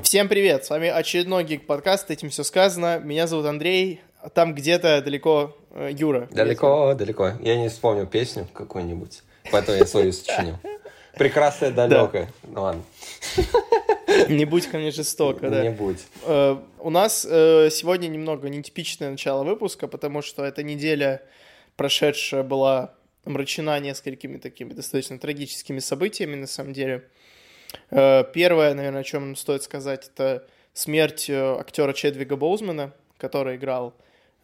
[0.00, 3.00] Всем привет, с вами очередной гиг подкаст, этим все сказано.
[3.00, 6.26] Меня зовут Андрей, а там где-то далеко э, Юра.
[6.30, 7.32] Далеко, далеко.
[7.42, 10.56] Я не вспомнил песню какую-нибудь, поэтому я свою сочинил.
[11.18, 12.32] Прекрасная далекая.
[12.44, 12.82] Ну ладно.
[14.28, 15.62] Не будь ко мне жестоко, да.
[15.62, 15.98] Не будь.
[16.24, 21.22] Э, у нас э, сегодня немного нетипичное начало выпуска, потому что эта неделя
[21.76, 27.08] прошедшая была омрачена несколькими такими достаточно трагическими событиями, на самом деле.
[27.90, 33.94] Э, первое, наверное, о чем стоит сказать, это смерть э, актера Чедвига Боузмана, который играл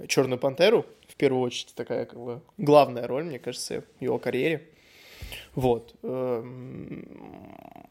[0.06, 4.68] Черную Пантеру, в первую очередь, такая как бы главная роль, мне кажется, в его карьере.
[5.54, 5.94] Вот.
[6.02, 7.04] Эм,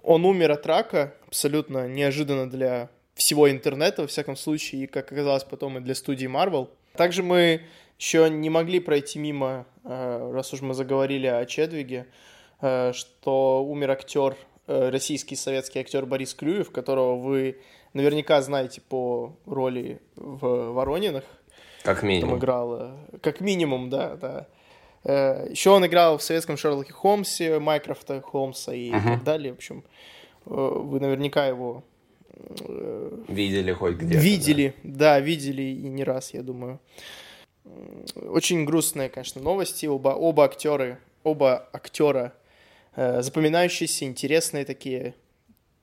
[0.03, 5.43] он умер от рака абсолютно неожиданно для всего интернета, во всяком случае, и, как оказалось
[5.43, 6.69] потом, и для студии Marvel.
[6.93, 7.61] Также мы
[7.97, 12.07] еще не могли пройти мимо, э, раз уж мы заговорили о Чедвиге,
[12.61, 17.59] э, что умер актер, э, российский советский актер Борис Клюев, которого вы
[17.93, 21.23] наверняка знаете по роли в «Воронинах».
[21.83, 22.29] Как минимум.
[22.31, 24.47] Там играл, как минимум, да, да.
[25.49, 29.03] Еще он играл в советском Шерлоке Холмсе, Майкрофта Холмса и uh-huh.
[29.03, 29.53] так далее.
[29.53, 29.85] В общем,
[30.43, 31.83] вы наверняка его
[33.29, 34.19] видели хоть где-то.
[34.19, 35.15] Видели, да.
[35.15, 36.81] да, видели и не раз, я думаю.
[38.15, 39.85] Очень грустные, конечно, новости.
[39.85, 42.33] Оба, оба актеры, оба актера
[42.95, 45.13] э, запоминающиеся, интересные такие,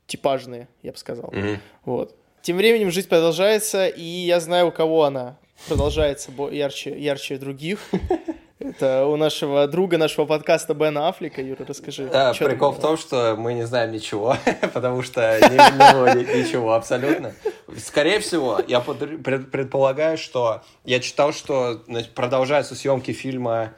[0.06, 1.30] типажные, я бы сказал.
[1.30, 1.58] Mm-hmm.
[1.84, 2.16] Вот.
[2.42, 7.80] Тем временем жизнь продолжается, и я знаю, у кого она продолжается ярче, ярче других.
[8.58, 11.42] Это у нашего друга нашего подкаста Бена Аффлека.
[11.42, 12.06] Юра, расскажи.
[12.06, 14.36] Да, прикол в том, что мы не знаем ничего,
[14.72, 17.34] потому что не, не, ничего абсолютно.
[17.78, 21.82] Скорее всего, я предполагаю, что я читал, что
[22.14, 23.74] продолжаются съемки фильма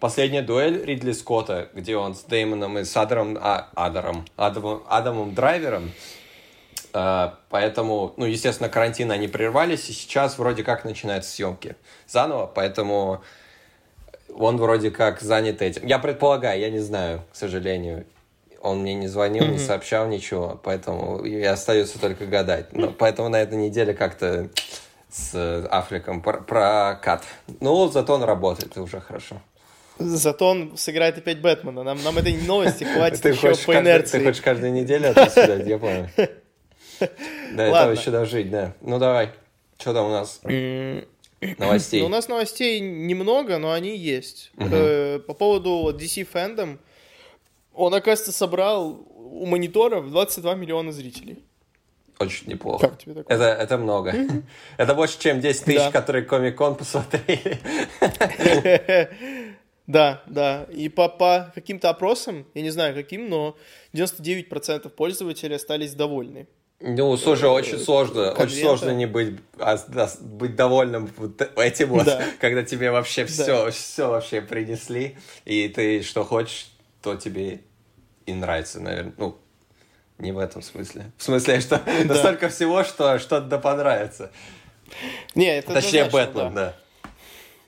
[0.00, 5.34] «Последняя дуэль» Ридли Скотта, где он с Деймоном и с Адером, а, Адером, Адамом, Адамом
[5.34, 5.92] Драйвером.
[6.92, 11.74] Uh, поэтому, ну, естественно, карантин они прервались, и сейчас вроде как начинаются съемки
[12.06, 13.20] заново, поэтому
[14.32, 15.86] он вроде как занят этим.
[15.86, 18.06] Я предполагаю, я не знаю, к сожалению.
[18.64, 22.72] Он мне не звонил, не сообщал ничего, поэтому и остается только гадать.
[22.72, 24.48] Но, поэтому на этой неделе как-то
[25.10, 27.24] с Африком прокат.
[27.60, 29.36] Ну, зато он работает, это уже хорошо.
[29.98, 31.82] Зато он сыграет опять Бэтмена.
[31.82, 34.18] Нам, нам этой новости хватит еще по инерции.
[34.18, 36.08] Ты хочешь каждую неделю это съедать, я понял.
[37.52, 38.72] Да, этого еще дожить, да.
[38.80, 39.30] Ну, давай.
[39.78, 40.40] Что там у нас?
[41.58, 42.00] Новостей.
[42.00, 44.52] Ну, у нас новостей немного, но они есть.
[44.56, 45.24] Угу.
[45.26, 46.78] По поводу DC Fandom,
[47.74, 51.44] он, оказывается, собрал у мониторов 22 миллиона зрителей.
[52.18, 52.88] Очень неплохо.
[52.88, 53.36] Как тебе такое?
[53.36, 54.14] Это, это много.
[54.76, 55.90] Это больше, чем 10 тысяч, да.
[55.90, 57.58] которые Комик-кон посмотрели.
[59.86, 60.66] Да, да.
[60.70, 63.54] И по, по каким-то опросам, я не знаю каким, но
[63.92, 66.46] 99% пользователей остались довольны.
[66.80, 68.42] Ну, слушай, очень сложно, конвента.
[68.42, 72.22] очень сложно не быть, а, да, быть довольным вот этим вот, да.
[72.40, 73.70] когда тебе вообще все, да.
[73.70, 76.73] все вообще принесли, и ты что хочешь,
[77.04, 77.60] то тебе
[78.24, 79.12] и нравится, наверное.
[79.18, 79.36] Ну,
[80.18, 81.12] не в этом смысле.
[81.18, 82.04] В смысле, что да.
[82.04, 84.32] настолько всего, что что-то да понравится.
[85.34, 86.76] Не, это Точнее, Бэтмен, да.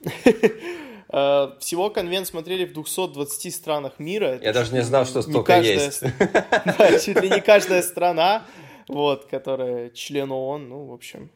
[0.03, 1.53] да.
[1.61, 4.39] Всего конвент смотрели в 220 странах мира.
[4.43, 6.03] Я даже не знал, что столько каждая, есть.
[6.79, 8.45] Да, чуть ли не каждая страна
[8.89, 11.31] вот, которая член ООН, ну, в общем.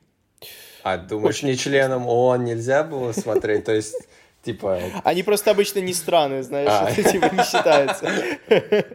[0.83, 1.49] А думаешь, Очень...
[1.49, 3.65] не членом ООН нельзя было смотреть?
[3.65, 3.97] То есть,
[4.43, 4.81] типа...
[5.05, 6.91] Они просто обычно не страны, знаешь, а.
[6.97, 8.11] это типа не считается.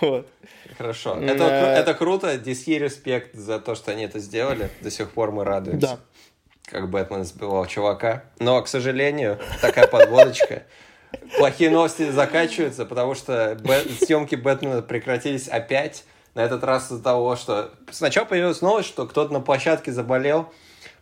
[0.00, 0.28] Вот.
[0.76, 1.16] Хорошо.
[1.20, 2.34] Это, это круто.
[2.34, 4.70] DC респект за то, что они это сделали.
[4.80, 5.86] До сих пор мы радуемся.
[5.86, 5.98] Да.
[6.70, 8.24] Как Бэтмен сбивал чувака.
[8.38, 10.62] Но, к сожалению, такая подводочка.
[11.38, 13.58] Плохие новости заканчиваются, потому что
[14.00, 16.04] съемки Бэтмена прекратились опять.
[16.34, 20.52] На этот раз из-за того, что сначала появилась новость, что кто-то на площадке заболел,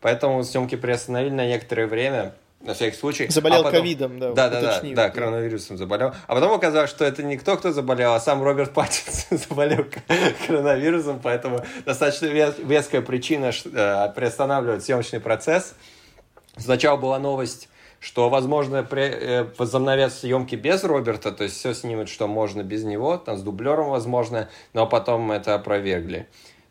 [0.01, 3.29] поэтому съемки приостановили на некоторое время, на всякий случай.
[3.29, 4.33] Заболел а ковидом, да.
[4.33, 6.13] Да, да, да, да, коронавирусом заболел.
[6.27, 9.87] А потом оказалось, что это не кто, кто заболел, а сам Роберт Паттинсон заболел
[10.47, 15.75] коронавирусом, поэтому достаточно веская причина э, приостанавливать съемочный процесс.
[16.57, 17.69] Сначала была новость
[17.99, 22.85] что, возможно, при, э, возобновят съемки без Роберта, то есть все снимут, что можно без
[22.85, 26.29] него, там с дублером, возможно, но потом это опровергли.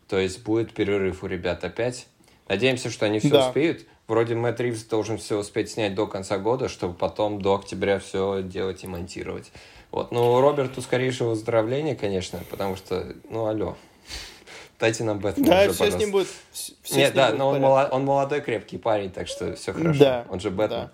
[0.08, 2.06] То есть будет перерыв у ребят опять.
[2.48, 3.48] Надеемся, что они все да.
[3.48, 3.86] успеют.
[4.08, 8.40] Вроде Мэтт Ривз должен все успеть снять до конца года, чтобы потом до октября все
[8.42, 9.50] делать и монтировать.
[9.90, 10.12] Вот.
[10.12, 13.76] Ну, Роберту скорейшего выздоровления, конечно, потому что, ну, алло.
[14.78, 15.98] Дайте нам Бэтмена Да, уже, все пожалуйста.
[15.98, 16.28] с ним будет.
[16.52, 19.98] Все Нет, да, но он, молод, он молодой, крепкий парень, так что все хорошо.
[19.98, 20.80] Да, он же Бэтмен.
[20.80, 20.90] Да.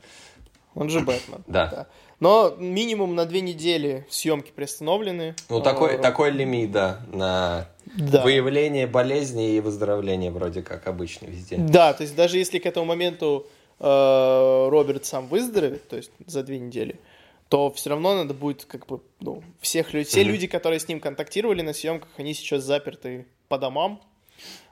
[0.74, 1.44] Он же Бэтмен.
[1.46, 1.66] Да.
[1.66, 1.86] да.
[2.18, 5.34] Но минимум на две недели съемки приостановлены.
[5.48, 8.22] Ну, такой, Э, такой лимит, да, на Да.
[8.22, 11.56] выявление болезни и выздоровление вроде как обычно везде.
[11.58, 13.46] Да, то есть даже если к этому моменту
[13.78, 16.98] э, Роберт сам выздоровеет, то есть за две недели,
[17.48, 20.30] то все равно надо будет как бы, ну, всех людей, все Мгм.
[20.30, 24.00] люди, которые с ним контактировали на съемках, они сейчас заперты по домам,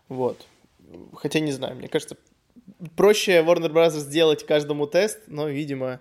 [0.09, 0.47] вот.
[1.15, 2.17] Хотя не знаю, мне кажется,
[2.97, 3.91] проще Warner Bros.
[3.91, 6.01] сделать каждому тест, но, видимо,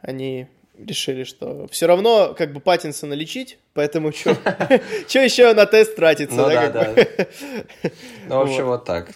[0.00, 0.46] они
[0.78, 4.30] решили, что все равно как бы Паттинсона лечить, поэтому что
[5.24, 6.94] еще на тест тратиться, Ну да, да.
[8.28, 8.84] Ну, в общем, Вот.
[8.84, 9.10] так.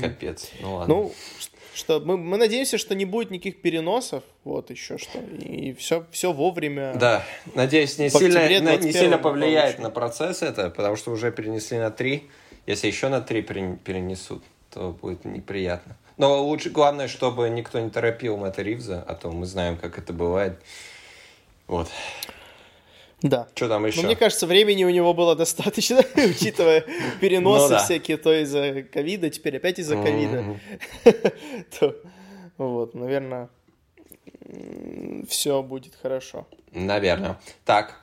[0.00, 0.50] Капец.
[0.60, 0.94] Ну ладно.
[0.94, 1.12] Ну,
[1.74, 6.32] что мы, мы надеемся, что не будет никаких переносов, вот еще что, и все, все
[6.32, 6.94] вовремя.
[6.94, 7.24] Да,
[7.54, 9.82] надеюсь, не сильно, на- не 21 сильно повлияет получим.
[9.84, 12.24] на процесс это, потому что уже перенесли на три.
[12.66, 15.96] Если еще на три перен- перенесут, то будет неприятно.
[16.16, 20.12] Но лучше, главное, чтобы никто не торопил Мэтта Ривза, а то мы знаем, как это
[20.12, 20.60] бывает.
[21.66, 21.88] Вот.
[23.22, 23.48] Да.
[23.54, 24.00] Что там еще?
[24.00, 26.84] Но мне кажется, времени у него было достаточно, учитывая
[27.20, 27.78] переносы Ну да.
[27.78, 30.44] всякие, то из-за ковида, теперь опять из-за ковида.
[32.58, 33.48] Вот, наверное,
[35.28, 36.46] все будет хорошо.
[36.72, 37.38] Наверное.
[37.64, 38.00] Так,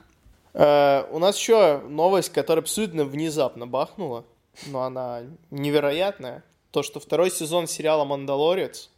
[0.58, 4.24] Э, У нас еще новость, которая абсолютно внезапно бахнула,
[4.68, 5.20] но она
[5.50, 6.42] невероятная.
[6.76, 8.90] То, что второй сезон сериала «Мандалорец»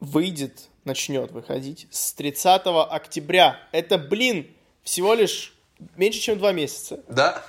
[0.00, 3.56] выйдет, начнет выходить с 30 октября.
[3.72, 4.46] Это, блин,
[4.82, 5.54] всего лишь
[5.96, 7.02] меньше, чем два месяца.
[7.08, 7.42] да,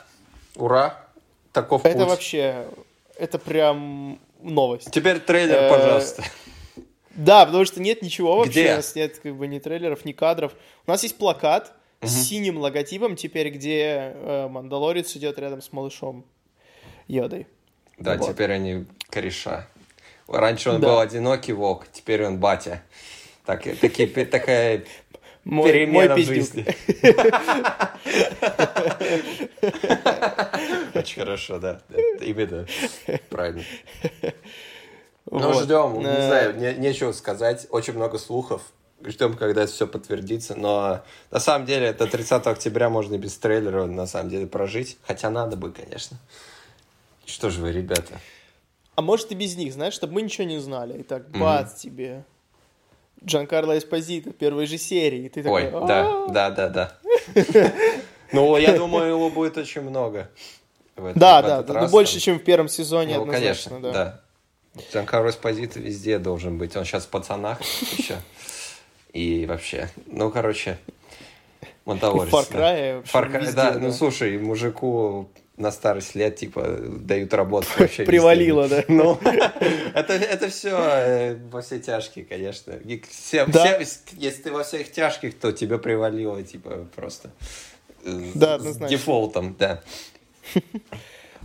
[0.55, 1.05] ура,
[1.51, 2.07] таков Это путь.
[2.07, 2.69] вообще,
[3.17, 4.89] это прям новость.
[4.91, 6.23] Теперь трейлер, Э, пожалуйста.
[7.13, 8.71] Да, потому что нет ничего вообще, Где?
[8.71, 10.53] у нас нет как бы ни трейлеров, ни кадров.
[10.87, 16.23] У нас есть плакат с синим логотипом теперь, где э, Мандалорец идет рядом с малышом
[17.09, 17.45] Йодой.
[17.97, 18.29] Да, вот.
[18.31, 19.67] теперь они кореша.
[20.27, 20.87] Раньше он Да.
[20.87, 22.81] был одинокий волк, теперь он батя.
[23.45, 24.83] Так, такие, такая
[25.43, 26.65] Мой, перемена мой в жизни.
[30.95, 31.81] Очень хорошо, да.
[32.21, 32.65] Именно.
[33.29, 33.63] Правильно.
[35.29, 35.99] Ну, ждем.
[35.99, 37.67] Не Э, знаю, не- нечего сказать.
[37.69, 38.61] Очень много слухов.
[39.05, 40.55] Ждем, когда это все подтвердится.
[40.55, 41.01] Но
[41.31, 44.97] на самом деле, это 30 октября можно и без трейлера на самом деле прожить.
[45.05, 46.17] Хотя надо бы, конечно.
[47.25, 48.19] Что же вы, ребята?
[48.95, 50.99] А может и без них, знаешь, чтобы мы ничего не знали.
[50.99, 52.23] И так, бац, тебе.
[53.25, 55.25] Джан Карло Эспозито, первой же серии.
[55.25, 56.97] И ты такой, Ой, да, да, да, да.
[58.31, 60.29] Ну, я думаю, его будет очень много.
[60.95, 64.21] Да, да, да, ну больше, чем в первом сезоне, Ну, конечно, да.
[64.91, 66.75] Джанкаро Эспозито везде должен быть.
[66.75, 68.15] Он сейчас в пацанах еще.
[69.11, 70.79] И вообще, ну, короче,
[73.03, 73.79] Far Cry, везде, да, да.
[73.79, 78.05] ну, слушай, мужику на старость лет, типа, дают работу вообще.
[78.05, 78.83] Привалило, да.
[78.87, 79.19] Ну,
[79.93, 82.73] это, это все во все тяжкие, конечно.
[83.09, 83.79] Все- Да.
[83.79, 87.29] все- если ты во всех тяжких, то тебе привалило, типа, просто.
[88.03, 89.81] э, Да, с дефолтом, да.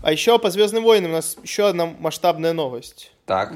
[0.00, 3.10] А еще по Звездным войнам у нас еще одна масштабная новость.
[3.26, 3.52] Так.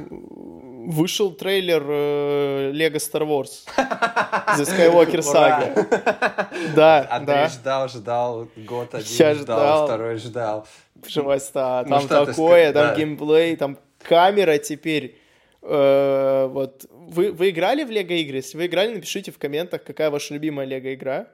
[0.92, 5.20] Вышел трейлер э, Лего Star Wars The Skywalker!
[5.20, 6.48] Saga.
[6.74, 7.48] Да, Андрей да.
[7.48, 9.86] ждал, ждал, год один Щас ждал, ждал.
[9.86, 10.66] второй ждал.
[11.02, 12.94] Пожалуйста, Ну, там ты такое, там да.
[12.94, 15.18] геймплей, там камера теперь.
[15.62, 18.36] Э, вот вы, вы играли в Лего игры?
[18.36, 21.26] Если вы играли, напишите в комментах, какая ваша любимая Лего игра.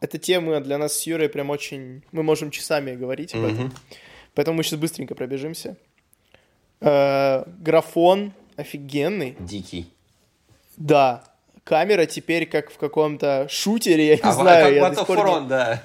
[0.00, 2.02] Эта тема для нас с Юрой прям очень...
[2.12, 3.72] Мы можем часами говорить об этом.
[4.34, 5.76] Поэтому мы сейчас быстренько пробежимся.
[6.80, 9.36] Э, графон офигенный.
[9.40, 9.92] Дикий.
[10.76, 11.24] Да.
[11.64, 14.80] Камера теперь как в каком-то шутере, я не А, знаю.
[14.82, 15.82] как пор не- Battlefront, да.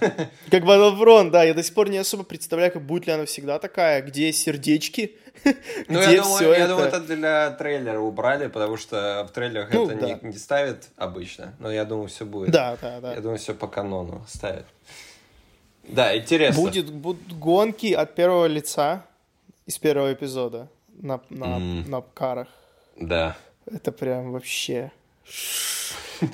[0.50, 1.44] Как Battlefront, да.
[1.44, 5.16] Я до сих пор не особо представляю, как будет ли она всегда такая, где сердечки,
[5.90, 6.68] Ну, я думаю, я это.
[6.70, 10.06] думаю, это для трейлера убрали, потому что в трейлерах Ну, это да.
[10.08, 11.54] не, не ставят обычно.
[11.60, 12.52] Но я думаю, все будет.
[12.52, 13.14] Да, да, да.
[13.16, 14.66] Я думаю, все по канону ставят.
[15.86, 16.62] Да, интересно.
[16.62, 19.06] Будет, будут гонки от первого лица
[19.66, 20.70] из первого эпизода
[21.02, 21.90] на, на, М.
[21.90, 22.48] на карах.
[22.98, 23.36] Да.
[23.66, 24.92] Это прям вообще...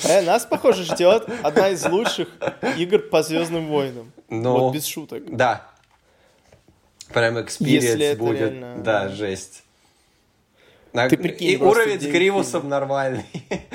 [0.03, 2.29] Э, нас, похоже, ждет одна из лучших
[2.77, 4.11] игр по Звездным войнам.
[4.29, 5.35] Ну, Вот без шуток.
[5.35, 5.65] да.
[7.13, 7.51] Прям это
[8.19, 8.39] будет.
[8.39, 9.63] реально- Да, жесть.
[10.93, 13.25] На- Ты прикинь, И уровень с Гривусом нормальный.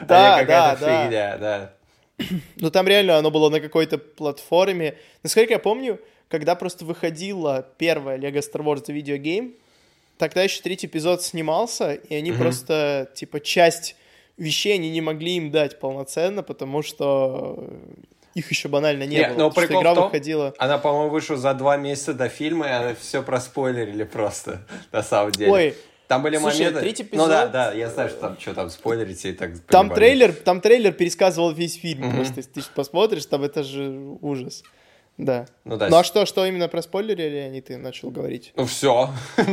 [0.00, 1.04] Да, да, да.
[1.04, 1.72] фигня, да.
[2.56, 4.96] Ну там реально оно было на какой-то платформе.
[5.22, 9.54] Насколько я помню, когда просто выходила первая Lego Star Wars Game,
[10.18, 12.40] тогда еще третий эпизод снимался, и они Мгм.
[12.40, 13.96] просто, типа, часть
[14.36, 17.68] вещей они не могли им дать полноценно, потому что
[18.34, 19.36] их еще банально не, Не, было.
[19.38, 20.54] ну, Потому что прикол игра в том- выходила...
[20.58, 25.32] Она, по-моему, вышла за два месяца до фильма, и она все проспойлерили просто, на самом
[25.32, 25.50] деле.
[25.52, 25.74] Ой,
[26.06, 26.80] Там были Слушай, моменты...
[26.80, 29.50] третий Ну да, эпизод- да, я знаю, что там, что там спойлерите и так...
[29.66, 29.94] Там понимали.
[29.94, 32.06] трейлер, там трейлер пересказывал весь фильм.
[32.06, 32.16] Мгм.
[32.16, 34.62] Просто если ты посмотришь, там это же ужас.
[35.18, 35.46] Да.
[35.64, 38.52] Ну да, Ну а что, что именно про спойлерили они ты начал говорить?
[38.56, 39.10] Ну все.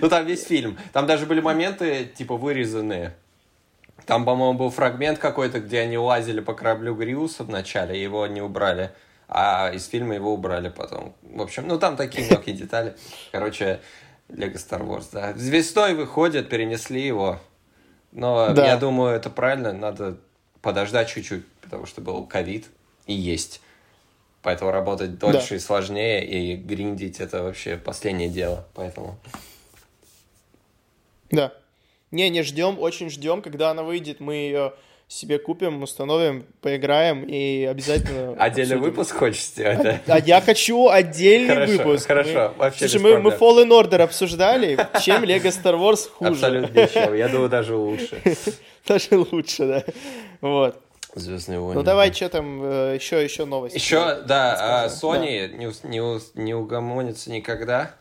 [0.00, 0.78] ну там весь фильм.
[0.92, 3.14] Там даже были моменты, типа, вырезанные.
[4.06, 8.26] Там, по-моему, был фрагмент какой-то, где они лазили по кораблю Гриуса в начале, и его
[8.26, 8.92] не убрали.
[9.28, 11.14] А из фильма его убрали потом.
[11.22, 12.96] В общем, ну там такие мелкие детали.
[13.30, 13.80] Короче,
[14.28, 15.32] Лего Star Wars, да.
[15.32, 17.38] Весной выходит, перенесли его.
[18.10, 18.66] Но Да.
[18.66, 19.72] я думаю, это правильно.
[19.72, 20.16] Надо
[20.62, 22.66] подождать чуть-чуть, потому что был ковид
[23.06, 23.60] и есть.
[24.42, 25.56] Поэтому работать дольше Да.
[25.56, 28.66] и сложнее, и гриндить это вообще последнее дело.
[28.74, 29.16] Поэтому
[31.30, 31.52] Да.
[32.10, 34.72] Не, не ждем, очень ждем, когда она выйдет, мы ее
[35.06, 38.32] себе купим, установим, поиграем и обязательно...
[38.38, 38.80] отдельный обсудим.
[38.80, 40.00] выпуск хочешь сделать, да?
[40.06, 42.06] А я хочу отдельный Хорошо, выпуск.
[42.06, 43.30] хорошо, Мы- вообще Слушай, мы, мы.
[43.32, 46.30] Fallen Order обсуждали, чем Lego Star Wars хуже.
[46.30, 47.14] Абсолютно ничего.
[47.14, 48.20] Я думаю, даже лучше.
[48.88, 49.84] Даже лучше, да.
[50.40, 50.80] Вот.
[51.14, 51.74] Звездные войны.
[51.74, 53.76] Ну давай, что там, э, еще, еще новости.
[53.76, 55.18] Еще, да, а, Расскажи.
[55.18, 57.92] Sony не, ус- не, ус- не угомонится никогда.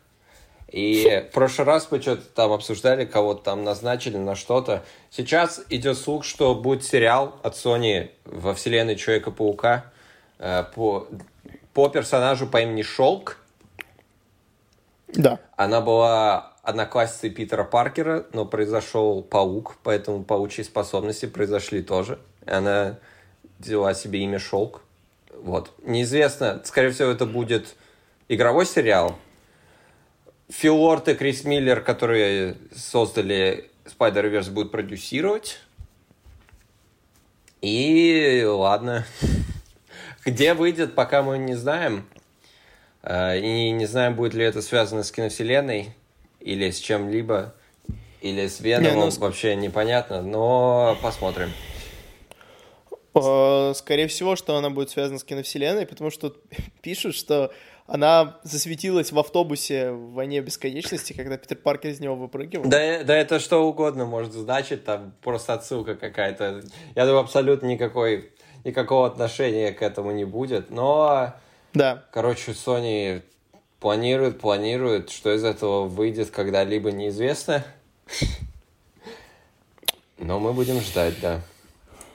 [0.72, 4.84] И в прошлый раз мы что-то там обсуждали, кого-то там назначили на что-то.
[5.10, 9.86] Сейчас идет слух, что будет сериал от Sony во вселенной Человека-паука
[10.38, 11.08] э, по,
[11.74, 13.38] по персонажу по имени Шелк.
[15.08, 15.39] Да.
[15.56, 22.20] Она была одноклассицей Питера Паркера, но произошел паук, поэтому паучьи способности произошли тоже.
[22.50, 22.98] Она
[23.60, 24.82] взяла себе имя Шелк.
[25.32, 25.72] Вот.
[25.84, 27.75] Неизвестно, скорее всего, это будет
[28.27, 29.18] игровой сериал.
[30.50, 35.60] Фил Лорд и Крис Миллер, которые создали Spider-Verse, будут продюсировать.
[37.62, 39.06] И ладно.
[40.25, 42.06] Где выйдет, пока мы не знаем.
[43.03, 45.94] Э, И не знаем, будет ли это связано с киновселенной
[46.39, 47.53] или с чем-либо,
[48.22, 51.51] или с Веномом, Не, ну, вообще непонятно, но посмотрим.
[53.16, 56.44] Э, Скорее всего, что она будет связана с киновселенной, потому что тут
[56.82, 57.51] пишут, что
[57.88, 62.70] она засветилась в автобусе в «Войне бесконечности», когда Питер Паркер из него выпрыгивал.
[62.70, 66.62] Да, да это что угодно может значить, там просто отсылка какая-то.
[66.96, 68.32] Я думаю, абсолютно никакой,
[68.63, 71.34] никакого отношения к этому не будет, но...
[71.74, 72.04] Да.
[72.12, 73.24] Короче, Sony
[73.80, 77.63] планирует, планирует, что из этого выйдет когда-либо неизвестно.
[80.18, 81.42] Но мы будем ждать, да.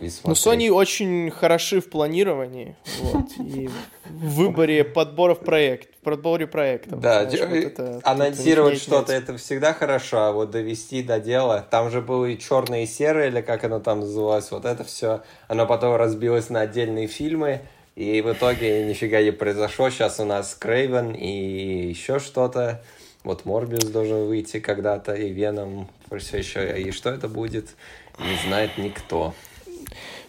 [0.00, 0.32] И Ну.
[0.32, 3.68] Sony очень хороши в планировании, вот, и
[4.04, 7.00] в выборе подборов проектов, в подборе проектов.
[7.00, 11.64] Да, знаешь, вот это- анонсировать что-то это всегда хорошо, а вот довести до дела.
[11.70, 15.22] Там же было и черное и серое, или как оно там называлось, вот это все.
[15.48, 17.60] Оно потом разбилось на отдельные фильмы,
[17.94, 19.88] и в итоге нифига не произошло.
[19.90, 22.82] Сейчас у нас Крейвен и еще что-то.
[23.22, 26.78] Вот Морбиус должен выйти когда-то, и Веном все еще.
[26.78, 27.70] И что это будет,
[28.18, 29.32] не знает никто.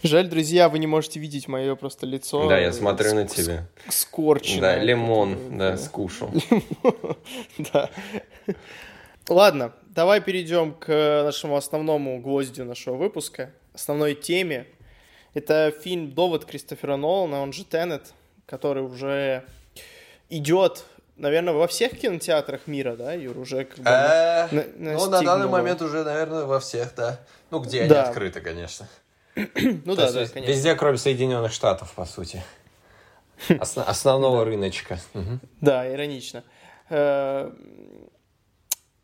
[0.05, 2.47] Жаль, друзья, вы не можете видеть мое просто лицо.
[2.47, 3.65] да, я смотрю на тебя.
[3.89, 4.75] Скорченное.
[4.77, 6.31] Да, лимон, да, скушал.
[7.74, 7.89] Да.
[9.27, 10.88] Ладно, давай перейдем к
[11.25, 14.67] нашему основному гвоздю нашего выпуска, основной теме.
[15.33, 18.13] Это фильм «Довод» Кристофера Нолана, он же «Теннет»,
[18.45, 19.43] который уже
[20.29, 20.85] идет,
[21.17, 23.89] наверное, во всех кинотеатрах мира, да, Юр, уже как бы...
[23.89, 27.19] Э, на- Ну, на данный момент уже, наверное, во всех, да.
[27.50, 28.88] Ну, где они открыты, конечно.
[29.35, 30.39] Ну да, да, конечно.
[30.51, 32.41] Везде, кроме Соединенных Штатов, по сути.
[33.49, 34.97] Осно- основного рыночка.
[35.61, 36.43] Да, иронично.
[36.89, 37.51] Э,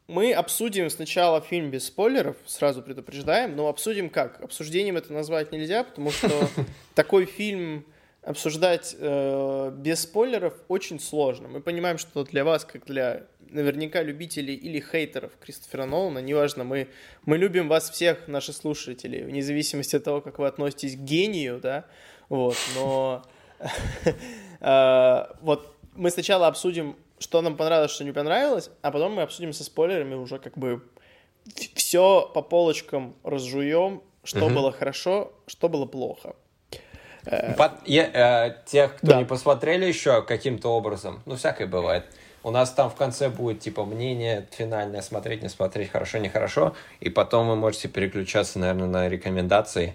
[0.07, 4.41] Мы обсудим сначала фильм без спойлеров, сразу предупреждаем, но обсудим как?
[4.41, 6.27] Обсуждением это назвать нельзя, потому что
[6.95, 7.85] такой фильм
[8.23, 11.47] обсуждать э, без спойлеров очень сложно.
[11.47, 16.87] Мы понимаем, что для вас, как для наверняка любителей или хейтеров Кристофера Нолана, неважно, мы,
[17.25, 21.59] мы любим вас всех, наши слушатели, вне зависимости от того, как вы относитесь к гению,
[21.59, 21.85] да,
[22.29, 23.23] вот, но
[24.61, 29.51] э, вот мы сначала обсудим, что нам понравилось, что не понравилось, а потом мы обсудим
[29.51, 30.81] со спойлерами уже как бы
[31.73, 36.35] все по полочкам разжуем, что было хорошо, что было плохо.
[37.57, 39.17] Под- я, э, тех, кто Да.
[39.17, 42.05] не посмотрели еще каким-то образом, ну, всякое бывает.
[42.43, 46.75] У нас там в конце будет, типа, мнение финальное, смотреть, не смотреть, хорошо, нехорошо.
[46.99, 49.93] И потом вы можете переключаться, наверное, на рекомендации,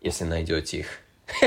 [0.00, 0.98] если найдете их.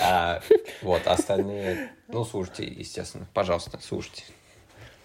[0.00, 0.40] А,
[0.82, 4.24] Вот, остальные, ну, слушайте, естественно, пожалуйста, слушайте.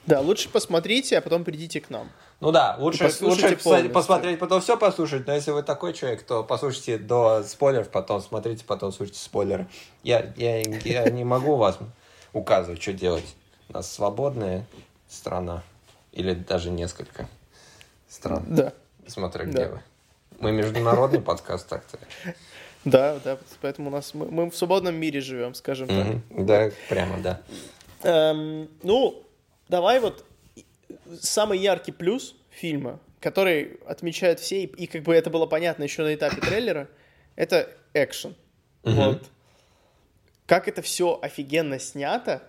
[0.05, 2.09] Да, лучше посмотрите, а потом придите к нам.
[2.39, 3.91] Ну да, лучше, лучше полностью.
[3.91, 8.63] посмотреть, потом все послушать, но если вы такой человек, то послушайте до спойлеров, потом смотрите,
[8.65, 9.67] потом слушайте спойлеры.
[10.03, 11.77] Я, я, я не могу вас
[12.33, 13.35] указывать, что делать.
[13.67, 14.65] У нас свободная
[15.07, 15.63] страна.
[16.11, 17.27] Или даже несколько.
[18.07, 18.45] Странно.
[18.47, 18.73] Да.
[19.05, 19.51] Смотря Да.
[19.51, 19.81] где вы.
[20.39, 21.99] Мы международный подкаст так-то.
[22.85, 26.45] Да, да, поэтому у нас мы, мы в свободном мире живем, скажем так.
[26.45, 27.41] Да, прямо, да.
[28.03, 29.21] Эм, ну,
[29.69, 30.25] давай вот
[31.21, 36.03] самый яркий плюс фильма, который отмечают все, и, и как бы это было понятно еще
[36.03, 36.89] на этапе трейлера,
[37.35, 38.35] это экшен.
[38.83, 38.95] Мгм.
[38.95, 39.23] Вот.
[40.45, 42.43] Как это все офигенно снято.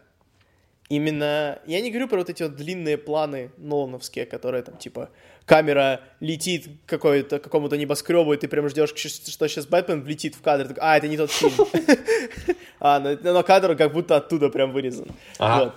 [0.88, 5.10] Именно, я не говорю про вот эти вот длинные планы Нолановские, которые там, типа,
[5.44, 10.42] камера летит к какой-то, какому-то небоскребу, и ты прям ждешь, что сейчас Бэтмен влетит в
[10.42, 11.52] кадр, а, это не тот фильм.
[12.82, 15.08] А, но, кадр как будто оттуда прям вырезан.
[15.38, 15.74] Вот.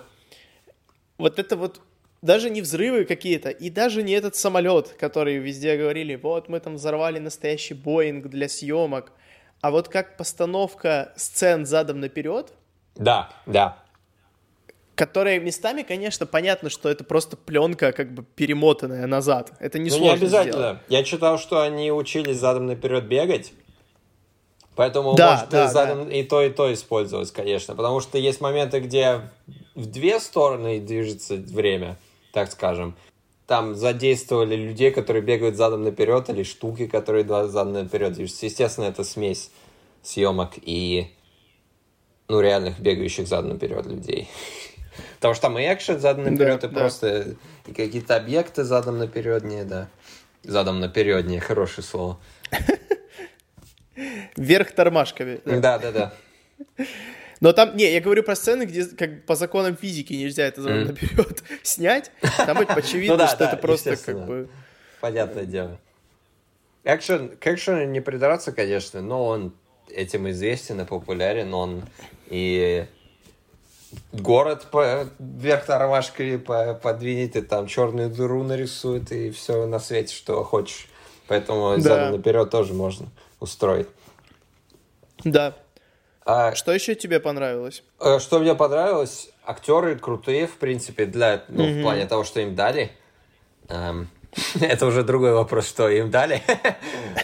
[1.18, 1.80] Вот это вот
[2.22, 6.74] даже не взрывы какие-то, и даже не этот самолет, который везде говорили, вот мы там
[6.76, 9.12] взорвали настоящий Боинг для съемок,
[9.60, 12.52] а вот как постановка сцен задом наперед,
[12.96, 13.78] Да, да.
[14.94, 19.52] которые местами, конечно, понятно, что это просто пленка как бы перемотанная назад.
[19.60, 20.56] Это не Ну, не сложно обязательно.
[20.56, 20.78] сделать.
[20.88, 23.52] Я читал, что они учились задом наперед бегать.
[24.76, 27.74] Поэтому Да, может да, и, задом, и то, и то использовать, конечно.
[27.76, 29.20] Потому что есть моменты, где
[29.74, 31.96] в две стороны движется время,
[32.32, 32.96] так скажем.
[33.46, 38.46] Там задействовали людей, которые бегают задом наперед, или штуки, которые задом наперед движутся.
[38.46, 39.50] Естественно, это смесь
[40.02, 41.08] съемок и
[42.28, 44.28] ну, реальных бегающих задом наперед людей.
[45.16, 46.80] Потому что там и экшен задом наперед, Да, и да.
[46.80, 49.88] просто и какие-то объекты задом напереднее, да.
[50.42, 52.18] Задом напереднее, хорошее слово.
[54.36, 55.40] Вверх тормашками.
[55.44, 56.12] Да, да, да.
[57.44, 60.86] Но там, не, я говорю про сцены, где как по законам физики нельзя это Мгм.
[60.86, 62.10] наперед снять.
[62.38, 64.48] Там очевидно, Ну да, что да, это просто как бы...
[65.02, 65.78] Понятное дело.
[66.84, 69.52] Экшен, к экшену не придраться, конечно, но он
[69.90, 71.52] этим известен и популярен.
[71.52, 71.82] Он
[72.30, 72.86] и
[74.12, 80.14] город по, вверх тормашкой по, подвинет, и там черную дыру нарисует, и все на свете,
[80.14, 80.88] что хочешь.
[81.28, 81.80] Поэтому Да.
[81.82, 83.88] задом наперед тоже можно устроить.
[85.24, 85.54] Да.
[86.26, 87.82] А Что еще тебе понравилось?
[88.00, 91.78] Э, Что мне понравилось, актеры крутые, в принципе, для, ну, Мгм.
[91.78, 92.90] в плане того, что им дали.
[93.68, 94.08] Эм,
[94.60, 96.42] это уже другой вопрос, что им дали.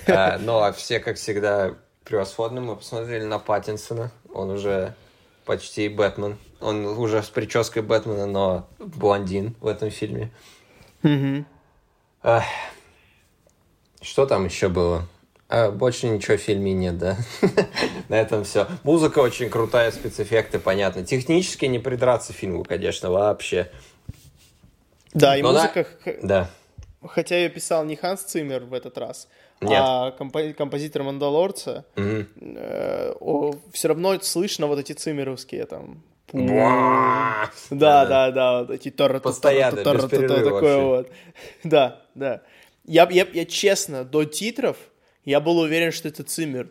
[0.06, 2.60] Э, Но все, как всегда, превосходны.
[2.60, 4.10] Мы посмотрели на Паттинсона.
[4.34, 4.94] Он уже
[5.46, 6.38] почти Бэтмен.
[6.60, 10.30] Он уже с прической Бэтмена, но блондин в этом фильме.
[14.02, 15.06] Что там еще было?
[15.52, 17.16] А, больше ничего в фильме нет, да?
[18.08, 18.68] На этом все.
[18.84, 21.04] Музыка очень крутая, спецэффекты, понятно.
[21.04, 23.68] Технически не придраться фильму, конечно, вообще.
[25.12, 25.88] Да, и Но музыка,
[26.22, 26.48] Да.
[27.04, 29.26] хотя ее писал не Ханс Циммер в этот раз,
[29.60, 29.72] Нет.
[29.84, 32.28] а компо- композитор Мандалорца, Мгм.
[33.72, 36.04] все равно слышно вот эти циммеровские там...
[36.32, 39.82] Да, да, да, вот эти Постоянно,
[40.44, 41.10] такое вот.
[41.64, 42.42] Да, да.
[42.84, 44.76] Я, я, я честно, до титров
[45.24, 46.68] я был уверен, что это Циммер.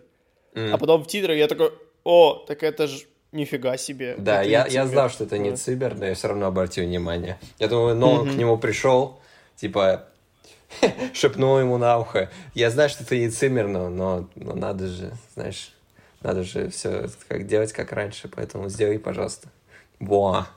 [0.56, 0.74] М.
[0.74, 1.72] А потом в титрах я такой,
[2.04, 4.16] о, так это ж нифига себе.
[4.18, 4.88] Да, это я, я Циммер».
[4.88, 7.38] знал, что это не Цибер, но я все равно обратил внимание.
[7.60, 9.20] Я думаю, но он к нему пришел,
[9.56, 10.06] типа,
[11.14, 12.30] шепнул ему на ухо.
[12.54, 15.72] Я знаю, что ты не Циммер, но, но, но надо же, знаешь,
[16.22, 19.50] надо же все как делать, как раньше, поэтому сделай, пожалуйста.
[20.00, 20.48] Буа.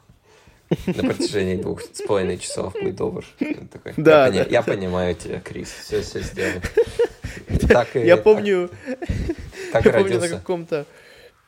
[0.86, 3.26] На протяжении двух с половиной часов будь добр.
[3.70, 4.72] Такой, Да, я, пони- да, я да.
[4.72, 6.62] понимаю тебя, Крис, все, все сделаю.
[7.68, 8.70] Так Я помню,
[9.72, 10.86] так, я помню на каком-то...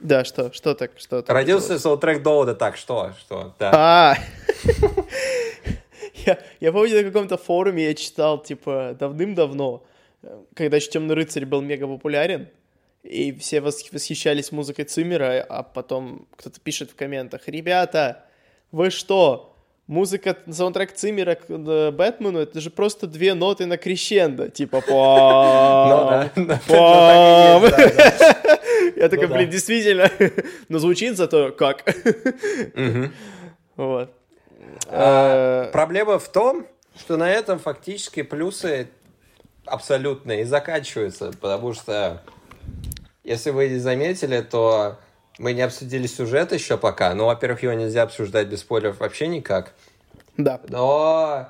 [0.01, 3.71] Да, что, что так, что так Родился саундтрек Довода, так, что, что, да.
[3.73, 4.17] А,
[6.27, 9.83] я, я помню, на каком-то форуме я читал, типа, давным-давно,
[10.55, 12.49] когда еще Темный рыцарь был мега популярен,
[13.03, 18.25] и все вос- восхищались музыкой Циммера, а потом кто-то пишет в комментах, ребята,
[18.73, 19.54] вы что,
[19.87, 26.31] музыка, саундтрек Циммера к э, Бэтмену, это же просто две ноты на крещендо, типа, пам.
[28.97, 30.11] Я такой, Ну блин, действительно,
[30.69, 31.85] но звучит зато как.
[33.77, 34.11] Вот.
[34.89, 36.67] А, Э, Проблема в том,
[36.99, 38.89] что на этом фактически плюсы
[39.67, 42.23] абсолютные и заканчиваются, потому что,
[43.25, 44.99] если вы не заметили, то
[45.39, 47.15] мы не обсудили сюжет еще пока.
[47.15, 49.73] Ну, во-первых, его нельзя обсуждать без спойлеров вообще никак.
[50.37, 50.61] Да.
[50.69, 51.49] Но,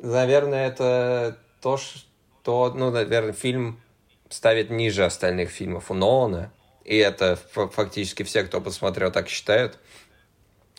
[0.00, 3.80] наверное, это то, что, ну, наверное, фильм
[4.28, 6.50] ставит ниже остальных фильмов у Нолана.
[6.84, 9.78] И это фактически все, кто посмотрел, так считают.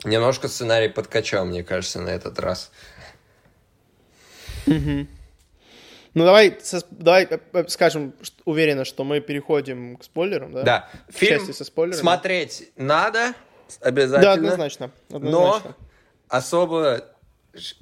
[0.03, 2.71] Немножко сценарий подкачал, мне кажется, на этот раз.
[6.15, 8.13] Ну давай, со- давай э, э, скажем
[8.45, 10.63] уверенно, что мы переходим к спойлерам, да?
[10.63, 11.99] Да, фильм со спойлерами.
[12.01, 13.33] смотреть надо,
[13.81, 14.31] Да, обязательно.
[14.33, 14.91] однозначно.
[15.09, 15.75] Но однозначно.
[16.29, 17.05] особо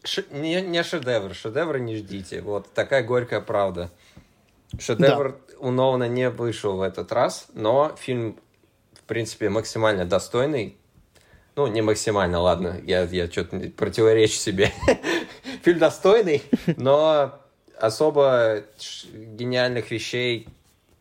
[0.03, 2.41] ш- не, не шедевр, шедевра не ждите.
[2.41, 3.91] Вот такая горькая правда.
[4.79, 5.55] Шедевр да.
[5.59, 8.39] у Нолана не вышел в этот раз, но фильм,
[8.93, 10.77] в принципе, максимально достойный.
[11.55, 14.71] Ну, не максимально, ладно, я, я что-то противоречу себе.
[15.63, 16.41] Фильм достойный,
[16.77, 17.39] но
[17.79, 18.63] особо
[19.13, 20.47] гениальных вещей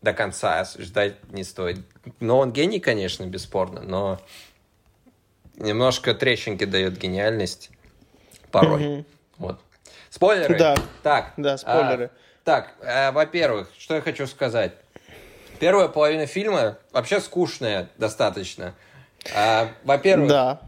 [0.01, 1.79] до конца ждать не стоит.
[2.19, 4.19] Но он гений, конечно, бесспорно, но
[5.55, 7.69] немножко трещинки дает гениальность
[8.51, 8.81] порой.
[8.81, 9.05] Mm-hmm.
[9.37, 9.61] Вот.
[10.09, 10.57] Спойлеры?
[10.57, 10.75] Да.
[11.01, 11.33] Так.
[11.37, 12.11] Да, спойлеры.
[12.13, 14.73] А, так, э, во-первых, что я хочу сказать.
[15.59, 18.75] Первая половина фильма вообще скучная достаточно.
[19.33, 20.61] А, во-первых, да.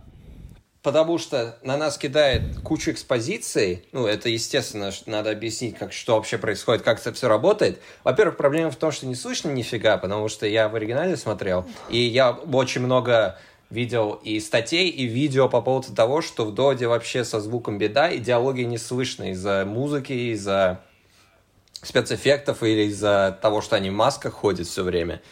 [0.86, 3.86] Потому что на нас кидает кучу экспозиций.
[3.92, 7.82] Ну, это естественно, надо объяснить, как, что вообще происходит, как это все работает.
[8.04, 11.98] Во-первых, проблема в том, что не слышно нифига, потому что я в оригинале смотрел, и
[11.98, 13.40] я очень много
[13.72, 18.12] видел и статей, и видео по поводу того, что в Доде вообще со звуком беда,
[18.12, 20.82] и диалоги не слышно из-за музыки, из-за
[21.82, 25.24] спецэффектов или из-за того, что они в масках ходят все время.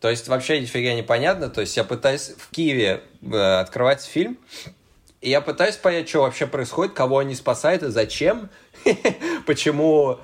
[0.00, 1.50] То есть вообще нифига не понятно.
[1.50, 4.38] То есть я пытаюсь в Киеве э, открывать фильм,
[5.20, 8.48] и я пытаюсь понять, что вообще происходит, кого они спасают и зачем,
[9.46, 10.18] почему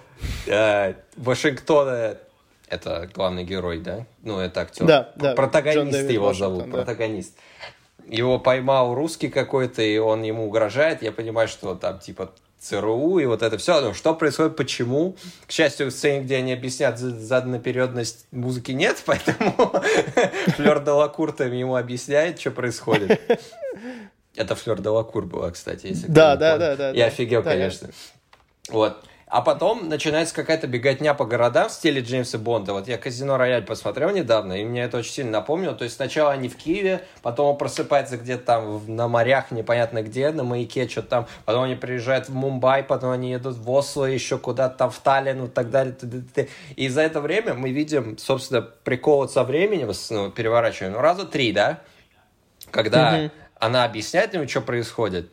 [0.47, 2.19] э, Вашингтона
[2.69, 4.07] это главный герой, да?
[4.23, 4.87] Ну, это актер.
[4.87, 5.35] Да, да.
[5.35, 7.37] Протагонист его зовут, протагонист.
[8.09, 11.03] Его поймал русский какой-то, и он ему угрожает.
[11.03, 13.81] Я понимаю, что там, типа, ЦРУ и вот это все.
[13.81, 15.17] Но что происходит, почему?
[15.47, 19.53] К счастью, в сцене, где они объяснят заданнопериодность музыки нет, поэтому
[20.57, 23.21] Флёр Делакур там ему объясняет, что происходит.
[24.37, 26.90] Это Флёр Делакур была, кстати, если Да, да, да, да.
[26.90, 27.88] Я офигел, конечно.
[28.68, 29.03] Вот.
[29.29, 32.72] А потом начинается какая-то беготня по городам в стиле Джеймса Бонда.
[32.72, 35.75] Вот я «Казино Рояль» посмотрел недавно, и мне это очень сильно напомнило.
[35.75, 40.31] То есть сначала они в Киеве, потом он просыпается где-то там на морях, непонятно где,
[40.31, 41.27] на маяке, что-то там.
[41.44, 45.46] Потом они приезжают в Мумбай, потом они едут в Осло, еще куда-то там в Таллин
[45.46, 45.96] и так далее.
[46.77, 51.51] И за это время мы видим, собственно, прикол со временем, ну, переворачиваем, ну, раза три,
[51.53, 51.81] да?
[52.70, 53.31] Когда mm-hmm.
[53.59, 55.31] Она объясняет ему, что происходит.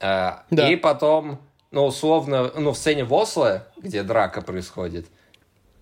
[0.00, 0.70] А, да.
[0.70, 5.06] И потом ну, условно, ну, в сцене в Осло, где драка происходит,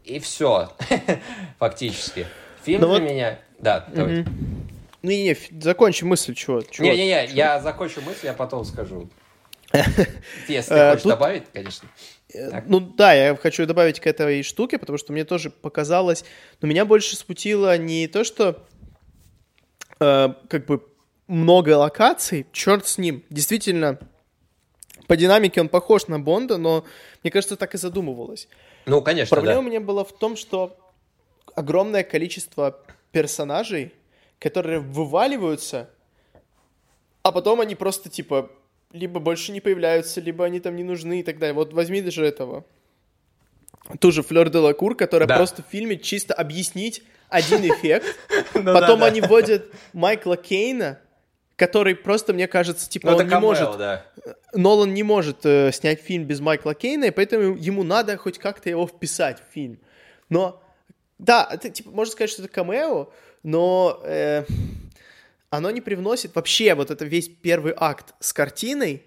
[0.03, 0.73] и все,
[1.59, 2.27] фактически.
[2.65, 3.11] Фильм ну, для вот...
[3.11, 3.39] меня...
[3.59, 4.23] Да, давай.
[4.23, 4.31] Угу.
[5.03, 6.63] Не-не, закончи мысль, чего?
[6.79, 9.09] Не-не-не, я закончу мысль, я потом скажу.
[10.49, 11.89] Если ты хочешь добавить, конечно.
[12.33, 16.25] Э, ну да, я хочу добавить к этой штуке, потому что мне тоже показалось,
[16.61, 18.65] но меня больше смутило не то, что
[20.01, 20.83] э, как бы
[21.27, 23.99] много локаций, черт с ним, действительно
[25.07, 26.85] по динамике он похож на Бонда, но
[27.23, 28.49] мне кажется, так и задумывалось.
[28.87, 29.67] Ну, конечно, Проблема да.
[29.67, 30.77] у меня была в том, что
[31.55, 32.79] огромное количество
[33.13, 33.93] персонажей,
[34.39, 35.91] которые вываливаются,
[37.23, 38.51] а потом они просто, типа,
[38.93, 41.55] либо больше не появляются, либо они там не нужны и так далее.
[41.55, 42.65] Вот возьми даже этого.
[44.01, 45.37] Ту же Флёр де Лакур, которая да.
[45.37, 48.07] просто в фильме чисто объяснить один эффект.
[48.55, 51.01] Ну потом они вводят Майкла Кейна,
[51.67, 53.79] который просто, мне кажется, типа, ну, он не может...
[53.79, 54.05] Да.
[54.53, 58.69] Нолан не может э, снять фильм без Майкла Кейна, и поэтому ему надо хоть как-то
[58.69, 59.79] его вписать в фильм.
[60.29, 60.63] Но,
[61.19, 63.09] да, это, типа, можно сказать, что это камео,
[63.43, 64.45] но э,
[65.49, 69.03] оно не привносит вообще вот это весь первый акт с картиной,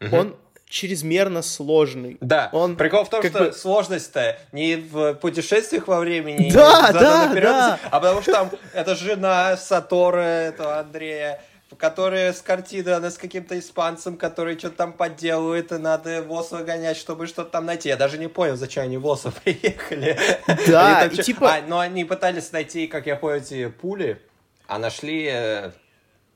[0.00, 0.16] угу.
[0.16, 0.36] он
[0.68, 2.16] чрезмерно сложный.
[2.20, 2.48] Да.
[2.52, 3.52] Он Прикол в том, что бы...
[3.52, 7.78] сложность-то не в путешествиях во времени, да, да, да.
[7.90, 11.42] а потому что там это жена Сатора, этого Андрея,
[11.76, 16.96] которые с картины, она с каким-то испанцем, который что-то там подделывает, и надо ВОЗ выгонять,
[16.96, 17.88] чтобы что-то там найти.
[17.88, 20.18] Я даже не понял, зачем они в ВОЗ приехали.
[20.66, 21.54] Да, и типа...
[21.54, 24.20] А, но они пытались найти, как я понял, эти пули,
[24.66, 25.72] а нашли э,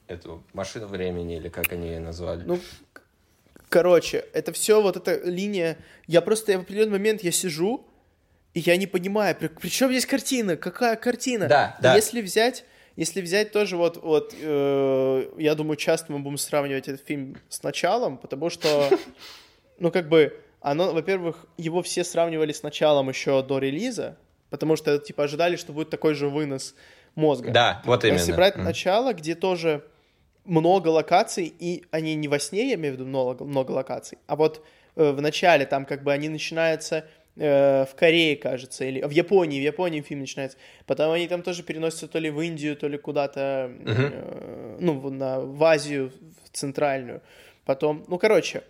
[0.09, 2.43] эту машину времени, или как они ее назвали.
[2.45, 2.61] Ну,
[3.69, 5.79] короче, это все вот эта линия...
[6.07, 7.87] Я просто в определенный момент я сижу,
[8.55, 10.57] и я не понимаю, при, при чем здесь картина?
[10.57, 11.47] Какая картина?
[11.47, 11.95] Да, да.
[11.95, 12.65] Если взять
[12.97, 17.63] если взять тоже вот, вот э, я думаю, часто мы будем сравнивать этот фильм с
[17.63, 18.89] началом, потому что,
[19.79, 24.17] ну, как бы, оно, во-первых, его все сравнивали с началом еще до релиза,
[24.49, 26.75] потому что, типа, ожидали, что будет такой же вынос
[27.15, 27.51] мозга.
[27.51, 28.17] Да, вот именно.
[28.17, 28.63] Если брать mm.
[28.63, 29.85] начало, где тоже
[30.47, 34.37] много локаций, и они не во сне, я имею в виду много, много локаций, а
[34.37, 37.05] вот э, в начале там как бы они начинаются
[37.39, 40.57] Э, в Корее, кажется, или в Японии, в Японии фильм начинается.
[40.87, 44.11] Потом они там тоже переносятся то ли в Индию, то ли куда-то, uh-huh.
[44.13, 46.13] э, ну, на, в Азию,
[46.45, 47.21] в центральную.
[47.67, 48.63] Потом, ну, короче,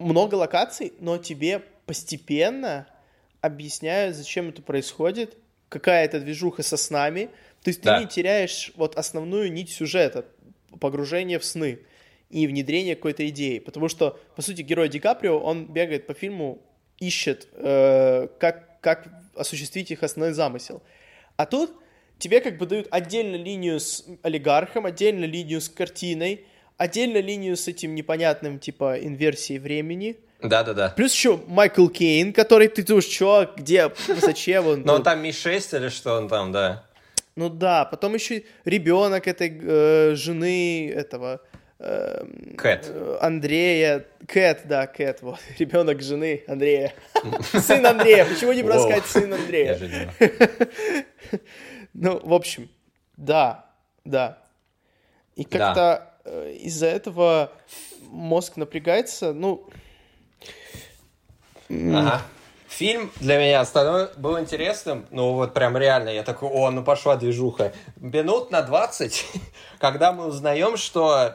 [0.00, 2.88] много локаций, но тебе постепенно
[3.42, 5.36] объясняют, зачем это происходит,
[5.68, 7.30] какая это движуха со снами.
[7.62, 7.96] То есть да.
[7.96, 10.24] ты не теряешь вот основную нить сюжета,
[10.80, 11.78] погружение в сны.
[12.28, 13.60] и внедрение какой-то идеи.
[13.60, 16.60] Потому что, по сути, герой Ди Каприо, он бегает по фильму,
[16.98, 20.82] ищет, э, как, как осуществить их основной замысел.
[21.36, 21.72] А тут
[22.18, 27.68] тебе как бы дают отдельно линию с олигархом, отдельно линию с картиной, отдельно линию с
[27.68, 30.16] этим непонятным, типа, инверсией времени.
[30.42, 30.90] Да-да-да.
[30.90, 34.82] Плюс еще Майкл Кейн, который ты думаешь, чё, где, зачем он?
[34.84, 36.84] Но он там Ми-6 или что он там, да?
[37.34, 41.40] Ну да, потом еще ребенок этой э, жены этого
[41.78, 42.92] Кэт.
[43.20, 44.04] Андрея.
[44.26, 45.38] Кэт, да, Кэт, вот.
[45.58, 46.92] Ребенок жены Андрея.
[47.52, 48.24] Сын Андрея.
[48.24, 49.78] Почему не просто сказать сын Андрея?
[51.94, 52.68] Ну, в общем,
[53.16, 53.64] да,
[54.04, 54.38] да.
[55.34, 57.50] И как-то э, из-за этого
[58.02, 59.68] мозг напрягается, ну...
[61.68, 62.22] Ага.
[62.68, 63.66] Фильм для меня
[64.16, 67.72] был интересным, ну вот прям реально, я такой, о, ну пошла движуха.
[67.96, 69.26] Минут на 20,
[69.80, 71.34] когда мы узнаем, что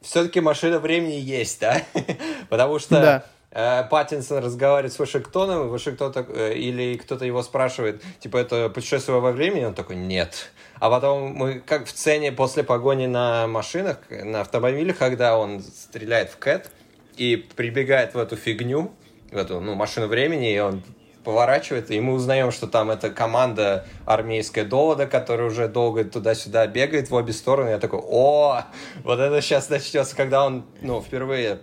[0.00, 1.82] все-таки машина времени есть, да?
[2.48, 3.82] Потому что да.
[3.84, 8.68] э, Паттинсон разговаривает с Вашингтоном, и Вашингтон так, э, или кто-то его спрашивает, типа, это
[8.70, 9.64] путешествие во времени?
[9.64, 10.50] Он такой, нет.
[10.78, 16.30] А потом мы, как в сцене после погони на машинах, на автомобилях, когда он стреляет
[16.30, 16.70] в Кэт
[17.16, 18.92] и прибегает в эту фигню,
[19.30, 20.82] в эту, ну, машину времени, и он
[21.24, 27.10] поворачивает, и мы узнаем, что там это команда армейская довода, которая уже долго туда-сюда бегает
[27.10, 27.70] в обе стороны.
[27.70, 28.62] Я такой, о,
[29.04, 31.60] вот это сейчас начнется, когда он, ну, впервые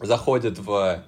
[0.00, 1.02] заходит в,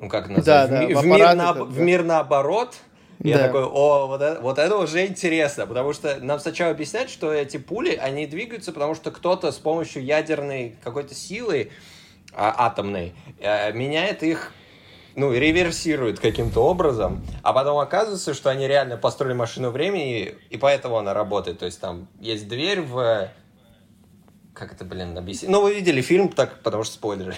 [0.00, 1.82] ну, как назвать, да, в, да, в, в, мир, на, в да.
[1.82, 2.74] мир наоборот.
[3.18, 3.28] Да.
[3.28, 7.32] Я такой, о, вот это, вот это уже интересно, потому что нам сначала объяснять, что
[7.32, 11.70] эти пули, они двигаются, потому что кто-то с помощью ядерной какой-то силы
[12.34, 14.52] а, атомной э, меняет их
[15.16, 20.96] ну, реверсирует каким-то образом, а потом оказывается, что они реально построили машину времени, и поэтому
[20.96, 21.58] она работает.
[21.58, 23.28] То есть там есть дверь в...
[24.54, 25.50] Как это, блин, объяснить?
[25.50, 27.34] Ну, вы видели фильм, так, потому что спойлеры.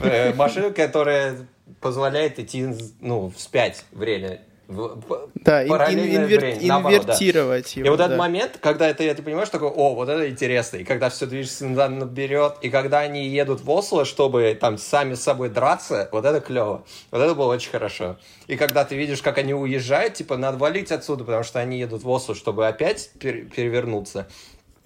[0.34, 1.46] Машину, которая
[1.80, 2.66] позволяет идти,
[3.00, 4.40] ну, вспять время.
[4.68, 6.44] Да, инвер...
[6.60, 7.80] инвертировать да.
[7.80, 7.86] его.
[7.86, 8.06] И вот да.
[8.06, 10.78] этот момент, когда это, ты понимаешь, такой, о, вот это интересно.
[10.78, 15.22] И когда все движется наперед, и когда они едут в Осло, чтобы там сами с
[15.22, 16.84] собой драться, вот это клево.
[17.12, 18.16] Вот это было очень хорошо.
[18.48, 22.02] И когда ты видишь, как они уезжают, типа, надо валить отсюда, потому что они едут
[22.02, 24.26] в Осло, чтобы опять пер- перевернуться.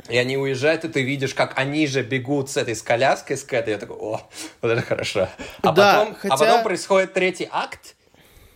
[0.09, 3.45] И они уезжают, и ты видишь, как они же бегут с этой с коляской, с
[3.45, 3.75] Кэтой.
[3.75, 4.21] Я такой, о,
[4.61, 5.29] вот это хорошо.
[5.63, 6.35] А, да, потом, хотя...
[6.35, 7.97] а потом происходит третий акт,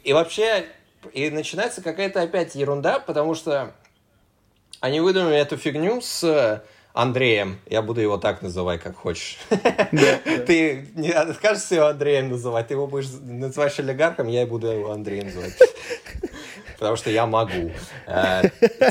[0.05, 0.67] и вообще
[1.13, 3.75] и начинается какая-то опять ерунда, потому что
[4.81, 6.63] они выдумали эту фигню с
[6.95, 7.59] Андреем.
[7.67, 9.39] Я буду его так называть, как хочешь.
[10.47, 15.27] Ты не откажешься его Андреем называть, ты его будешь называть олигархом, я буду его Андреем
[15.27, 15.59] называть.
[16.79, 17.73] Потому что я могу.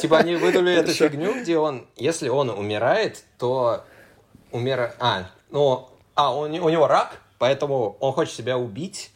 [0.01, 3.85] Типа они выдумали эту фигню, где он, если он умирает, то
[4.51, 4.95] умирает...
[4.99, 9.12] А, ну, а, у него рак, поэтому он хочет себя убить,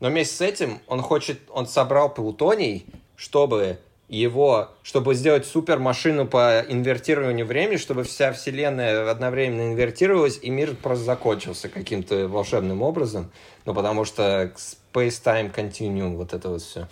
[0.00, 3.78] но вместе с этим он хочет, он собрал плутоний, чтобы
[4.08, 11.04] его, чтобы сделать супермашину по инвертированию времени, чтобы вся вселенная одновременно инвертировалась, и мир просто
[11.04, 13.32] закончился каким-то волшебным образом.
[13.64, 14.52] Ну, потому что
[14.94, 16.88] space-time continuum, вот это вот все.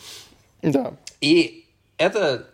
[0.63, 0.95] Да.
[1.21, 1.67] И
[1.99, 2.49] это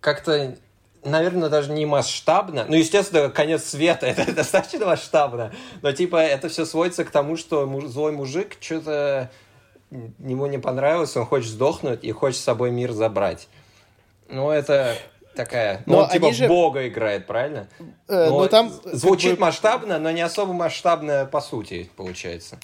[0.00, 0.56] как-то
[1.02, 2.64] наверное, даже не масштабно.
[2.66, 5.52] Ну, естественно, конец света, это достаточно масштабно.
[5.82, 9.30] Но, типа, это все сводится к тому, что злой мужик что-то
[10.18, 13.48] ему не понравилось, он хочет сдохнуть и хочет с собой мир забрать.
[14.28, 14.96] Ну, это
[15.34, 15.82] такая...
[15.86, 16.48] Ну, он типа же...
[16.48, 17.68] бога играет, правильно?
[18.08, 18.72] Э, но, но там...
[18.84, 19.46] Звучит как бы...
[19.46, 22.58] масштабно, но не особо масштабно по сути, получается.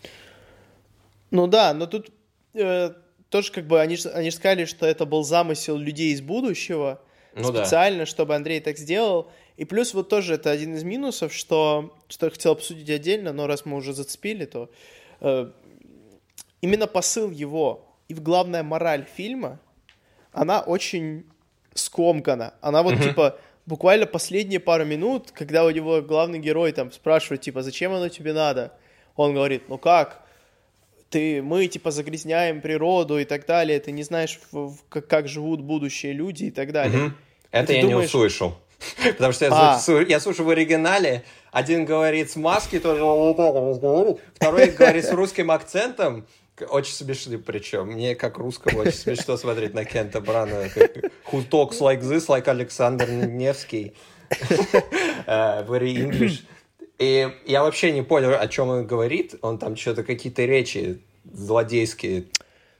[1.30, 2.10] Ну да, но тут
[2.54, 2.92] э,
[3.28, 7.00] тоже как бы они они сказали, что это был замысел людей из будущего,
[7.34, 8.06] ну, специально, да.
[8.06, 9.30] чтобы Андрей так сделал.
[9.56, 13.46] И плюс вот тоже это один из минусов, что, что я хотел обсудить отдельно, но
[13.46, 14.70] раз мы уже зацепили, то
[15.20, 15.50] э,
[16.60, 19.60] именно посыл его и главная мораль фильма,
[20.32, 21.24] она очень
[21.74, 22.54] скомкана.
[22.60, 27.62] Она вот, типа, буквально последние пару минут, когда у него главный герой там спрашивает, типа,
[27.62, 28.72] зачем оно тебе надо?
[29.16, 30.22] Он говорит, ну как?
[31.08, 35.28] Ты, мы, типа, загрязняем природу и так далее, ты не знаешь, в, в, как, как
[35.28, 36.98] живут будущие люди и так далее.
[36.98, 37.12] Uh-huh.
[37.50, 37.98] Это я думаешь...
[37.98, 38.54] не услышал.
[38.96, 39.78] Потому что я, а.
[39.78, 43.34] слушаю, я слушаю в оригинале, один говорит с маски, второй
[44.70, 46.26] говорит с русским акцентом,
[46.62, 47.88] очень смешно причем.
[47.88, 50.66] Мне, как русскому, очень смешно смотреть на Кента Брана.
[51.32, 53.94] Who talks like this, like Александр Невский.
[55.26, 56.42] uh, very English.
[56.98, 59.34] И я вообще не понял, о чем он говорит.
[59.40, 62.26] Он там что-то какие-то речи злодейские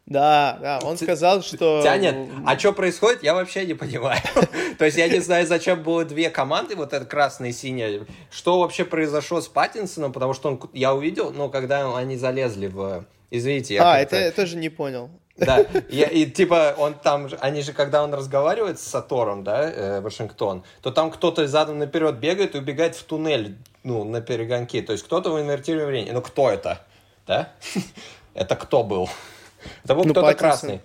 [0.06, 1.82] Да, да, он сказал, что...
[1.82, 2.28] Тянет.
[2.44, 4.20] А что происходит, я вообще не понимаю.
[4.78, 8.06] То есть я не знаю, зачем было две команды, вот это красная и синяя.
[8.30, 13.06] Что вообще произошло с Паттинсоном, потому что он, я увидел, ну, когда они залезли в...
[13.30, 13.92] Извините, я...
[13.92, 15.10] А, это я тоже не понял.
[15.36, 20.00] Да, я, и типа он там, они же, когда он разговаривает с Сатором, да, э,
[20.00, 24.82] Вашингтон, то там кто-то задом наперед бегает и убегает в туннель, ну, на перегонки.
[24.82, 26.10] То есть кто-то в инвертированном времени.
[26.10, 26.84] Ну, кто это?
[27.26, 27.52] Да?
[28.34, 29.08] Это кто был?
[29.84, 30.80] Это был ну, кто-то красный.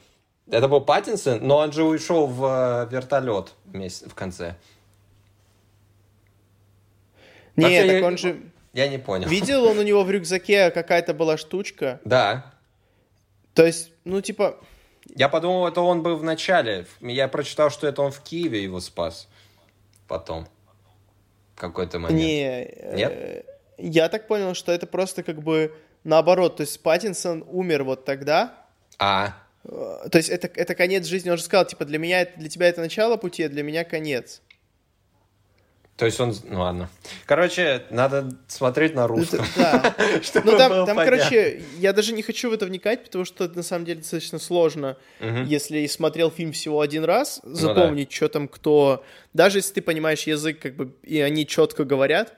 [0.50, 4.56] Это был Паттинсон, но он же ушел в э, вертолет вместе, в конце.
[7.56, 8.42] Нет, так он же...
[8.76, 9.30] Я не понял.
[9.30, 12.02] Видел он у него в рюкзаке какая-то была штучка?
[12.04, 12.54] Да.
[13.54, 14.60] То есть, ну, типа...
[15.16, 16.86] Я подумал, это он был в начале.
[17.00, 19.30] Я прочитал, что это он в Киеве его спас.
[20.10, 20.46] Потом.
[21.56, 22.20] Какой-то момент.
[22.20, 23.12] Не, Нет?
[23.14, 23.44] Э,
[23.78, 26.58] я так понял, что это просто как бы наоборот.
[26.58, 28.66] То есть Паттинсон умер вот тогда.
[29.00, 29.38] А.
[29.64, 31.30] Э, то есть это, это конец жизни.
[31.30, 34.42] Он же сказал, типа, для меня, для тебя это начало пути, а для меня конец.
[35.98, 36.90] То есть он, ну ладно.
[37.26, 39.46] Короче, надо смотреть на русском.
[39.56, 39.96] Да.
[40.44, 43.86] ну там, там короче, я даже не хочу в это вникать, потому что на самом
[43.86, 45.44] деле достаточно сложно, угу.
[45.46, 48.16] если смотрел фильм всего один раз, запомнить, ну, да.
[48.16, 49.06] что там кто.
[49.34, 52.34] Даже если ты понимаешь язык, как бы, и они четко говорят.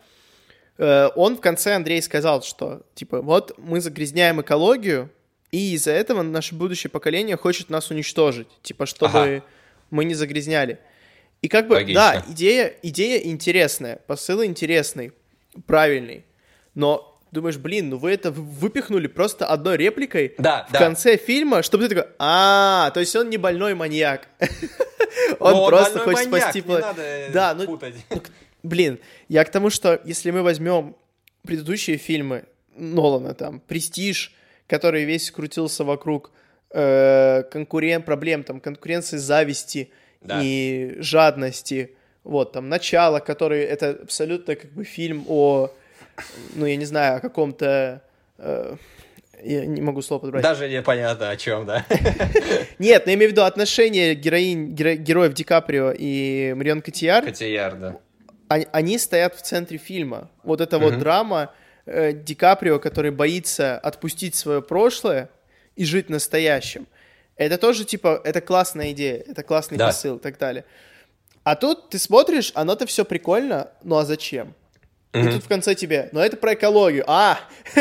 [0.77, 5.09] Э, он в конце Андрей сказал, что типа вот мы загрязняем экологию,
[5.51, 9.43] и из-за этого наше будущее поколение хочет нас уничтожить, типа чтобы ага.
[9.89, 10.79] мы не загрязняли.
[11.41, 12.02] И как бы, Логично.
[12.02, 15.13] да, идея, идея интересная, посыл интересный,
[15.65, 16.26] правильный,
[16.73, 20.80] но думаешь, блин, ну вы это выпихнули просто одной репликой да, в да.
[20.80, 24.28] конце фильма, чтобы ты такой, а, то есть он не больной маньяк,
[25.39, 26.63] он просто хочет спасти...
[27.32, 27.80] Да, ну,
[28.63, 30.95] блин, я к тому, что если мы возьмем
[31.43, 32.45] предыдущие фильмы
[32.76, 34.34] Нолана, там, «Престиж»,
[34.67, 36.32] который весь крутился вокруг
[36.71, 40.39] э, конкурент, проблем, там, конкуренции, зависти, да.
[40.41, 41.91] и жадности.
[42.23, 45.71] Вот, там, начало, который, это абсолютно как бы фильм о,
[46.56, 48.01] ну, я не знаю, о каком-то...
[48.38, 48.75] Э,
[49.43, 50.43] я не могу слово подобрать.
[50.43, 51.86] Даже непонятно о чем, да?
[52.80, 57.23] Нет, но я имею в виду отношения героинь, геро, героев Ди Каприо и Марион Котияр.
[57.23, 57.97] Котияр, да.
[58.47, 60.32] Они, они стоят в центре фильма.
[60.43, 61.53] Вот эта вот драма
[61.86, 65.30] э, Ди Каприо, который боится отпустить свое прошлое
[65.75, 66.88] и жить настоящим.
[67.38, 69.88] Это тоже, типа, это классная идея, это классный да.
[69.88, 70.65] посыл и так далее.
[71.43, 74.54] А тут ты смотришь, оно-то все прикольно, ну а зачем?
[75.13, 75.30] Mm-hmm.
[75.30, 77.06] И тут в конце тебе, ну это про экологию.
[77.08, 77.39] А,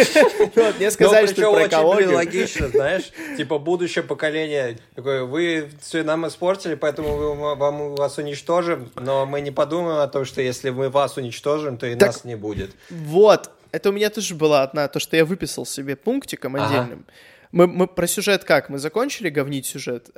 [0.54, 2.14] вот мне сказали, что про экологию.
[2.14, 9.26] логично, знаешь, типа будущее поколение, такое, вы все нам испортили, поэтому вам вас уничтожим, но
[9.26, 12.70] мы не подумаем о том, что если мы вас уничтожим, то и нас не будет.
[12.90, 17.04] Вот, это у меня тоже была одна, то, что я выписал себе пунктиком отдельным.
[17.52, 18.68] Мы, мы про сюжет как?
[18.68, 20.10] Мы закончили говнить сюжет?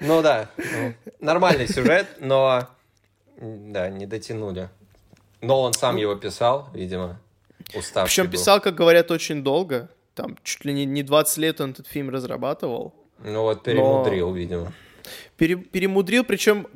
[0.00, 0.50] Ну да,
[1.20, 2.68] нормальный сюжет, но
[3.38, 4.68] да, не дотянули.
[5.40, 7.20] Но он сам его писал, видимо,
[7.74, 9.88] уставший Причем писал, как говорят, очень долго.
[10.14, 12.94] Там чуть ли не 20 лет он этот фильм разрабатывал.
[13.22, 14.72] Ну вот перемудрил, видимо.
[15.36, 16.66] Пере, перемудрил, причем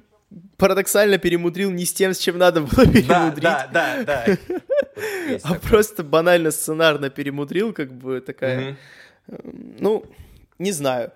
[0.56, 3.42] парадоксально перемудрил не с тем, с чем надо было перемудрить.
[3.42, 4.36] Да, да, да, да.
[5.44, 8.76] А просто банально сценарно перемудрил, как бы такая
[9.78, 10.04] ну,
[10.58, 11.12] не знаю.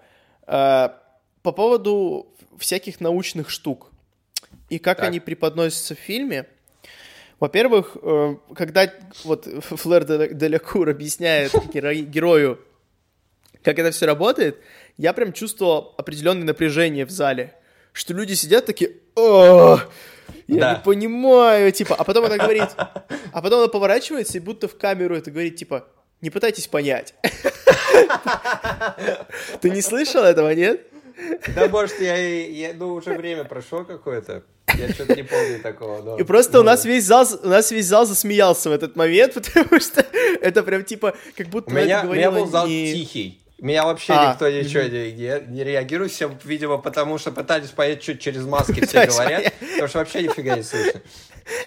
[0.47, 1.01] А,
[1.43, 2.27] по поводу
[2.59, 3.91] всяких научных штук
[4.69, 5.09] и как так.
[5.09, 6.47] они преподносятся в фильме.
[7.41, 8.91] Во-первых, э, когда
[9.25, 12.61] вот Флэр де Кур объясняет герою,
[13.63, 14.59] как это все работает,
[14.97, 17.55] я прям чувствовал определенное напряжение в зале,
[17.93, 19.81] что люди сидят такие, о,
[20.47, 20.75] я да.
[20.75, 25.17] не понимаю, типа, а потом она говорит, а потом она поворачивается и будто в камеру
[25.17, 25.89] это говорит, типа,
[26.21, 27.15] не пытайтесь понять.
[29.61, 30.87] Ты не слышал этого, нет?
[31.55, 34.43] Да, может, я, я ну, уже время прошло какое-то.
[34.77, 36.03] Я что-то не помню такого.
[36.03, 36.61] Но, и просто но...
[36.61, 40.05] у нас весь зал, у нас весь зал засмеялся в этот момент, потому что
[40.41, 42.93] это прям типа, как будто у меня, у меня был зал не...
[42.93, 43.41] тихий.
[43.59, 44.93] Меня вообще а, никто ничего угу.
[44.93, 46.11] не, не, не реагирует.
[46.11, 49.53] Все, видимо, потому что пытались понять, что через маски все говорят.
[49.61, 51.01] Потому что вообще нифига не слышно.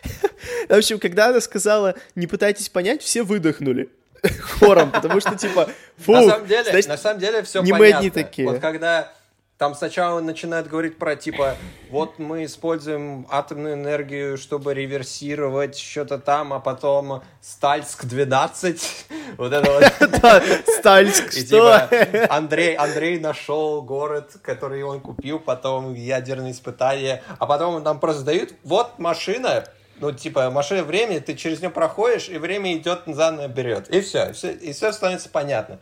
[0.70, 3.90] В общем, когда она сказала, не пытайтесь понять, все выдохнули.
[4.60, 6.14] хором, потому что, типа, фу.
[6.14, 7.98] На самом деле, значит, на самом деле все не понятно.
[7.98, 8.48] одни такие.
[8.48, 9.12] Вот когда
[9.58, 11.56] там сначала начинают говорить про, типа,
[11.90, 18.80] вот мы используем атомную энергию, чтобы реверсировать что-то там, а потом Стальск-12,
[19.38, 20.12] вот это вот.
[20.22, 20.44] Да,
[20.78, 21.42] Стальск, что?
[21.90, 21.90] Типа,
[22.30, 28.54] Андрей, Андрей нашел город, который он купил, потом ядерные испытания, а потом нам просто дают,
[28.64, 29.64] вот машина,
[30.00, 33.90] ну, типа, машина времени, ты через нее проходишь, и время идет, заново берет.
[33.90, 35.80] И все, все, и все становится понятно.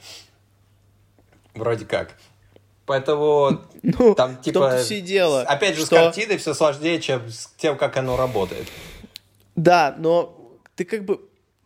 [1.53, 2.15] Вроде как.
[2.85, 4.77] Поэтому Ну, там типа...
[4.77, 5.41] все и дело.
[5.41, 8.67] Опять же, с что- картиной все сложнее, чем с тем, как оно работает.
[9.55, 11.21] Да, но ты как бы...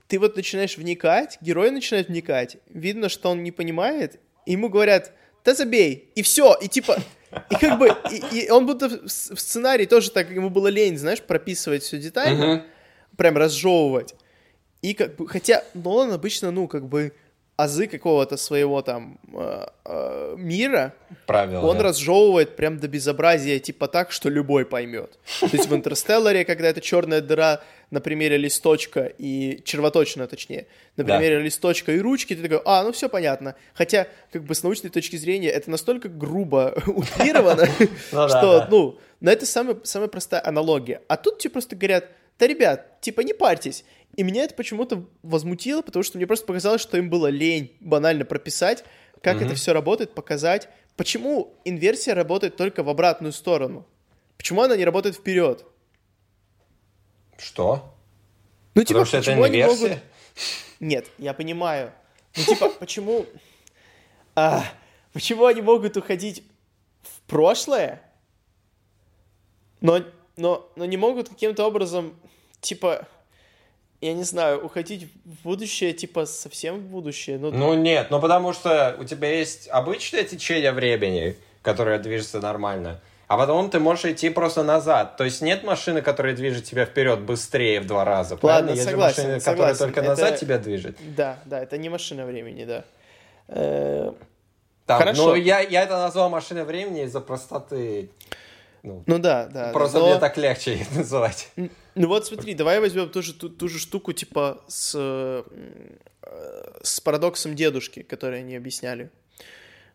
[0.08, 5.12] Ты вот начинаешь вникать, герой начинает вникать, видно, что он не понимает, и ему говорят,
[5.46, 6.98] да забей, и все, и типа...
[7.52, 11.22] И как бы, и, и он будто в сценарии тоже так, ему было лень, знаешь,
[11.22, 12.64] прописывать все детально, Мгм.
[13.18, 14.16] прям разжевывать.
[14.82, 17.14] И как бы, хотя Нолан обычно, ну, как бы,
[17.56, 20.94] азы какого-то своего там э, э, мира,
[21.28, 21.68] Правило.
[21.68, 21.84] он да.
[21.84, 25.20] разжевывает прям до безобразия, типа так, что любой поймет.
[25.42, 27.62] То есть в «Интерстелларе», когда это черная дыра
[27.92, 31.18] на примере листочка и червоточина, точнее, на Да.
[31.18, 33.56] примере листочка и ручки, ты такой, а, ну все понятно.
[33.74, 38.68] Хотя, как бы с научной точки зрения, это настолько грубо утрировано, Ну да, что, да.
[38.70, 41.02] ну, но это самая, самая простая аналогия.
[41.08, 43.84] А тут тебе просто говорят, да, ребят, типа не парьтесь.
[44.16, 48.26] И меня это почему-то возмутило, потому что мне просто показалось, что им было лень банально
[48.26, 48.84] прописать,
[49.22, 50.70] как это все работает, показать.
[50.96, 53.86] Почему инверсия работает только в обратную сторону?
[54.38, 55.66] Почему она не работает вперед?
[57.40, 57.94] Что?
[58.76, 59.88] Ну, типа, Потому что это они инверсия?
[59.88, 60.04] могут...
[60.80, 61.92] Нет, я понимаю.
[62.36, 63.26] Ну, типа, почему...
[64.36, 64.64] а,
[65.14, 66.44] почему они могут уходить
[67.02, 68.02] в прошлое,
[69.82, 70.04] но,
[70.38, 72.16] но, но не могут каким-то образом,
[72.62, 73.08] типа,
[74.02, 77.38] я не знаю, уходить в будущее, типа, совсем в будущее?
[77.38, 83.02] Ну, Ну нет, ну потому что у тебя есть обычное течение времени, которое движется нормально,
[83.30, 85.16] а потом ты можешь идти просто назад.
[85.16, 88.36] То есть нет машины, которая движет тебя вперед быстрее в два раза.
[88.36, 88.72] правильно?
[88.72, 89.46] есть согласен, машины, согласен.
[89.62, 90.98] которые только Это- назад тебя движет.
[91.16, 92.84] да, да, это не машина времени, да.
[93.48, 94.12] Э,
[94.86, 95.28] Там, Хорошо.
[95.28, 98.10] Ну, я, я это назвал машиной времени из-за простоты.
[98.82, 99.72] Ну, Ну да, да.
[99.74, 101.52] просто но- мне так легче ее называть.
[101.56, 105.44] Ну вот смотри, давай возьмем ту же, ту, ту же штуку, типа, с, э,
[106.24, 109.12] э, с парадоксом дедушки, который они объясняли.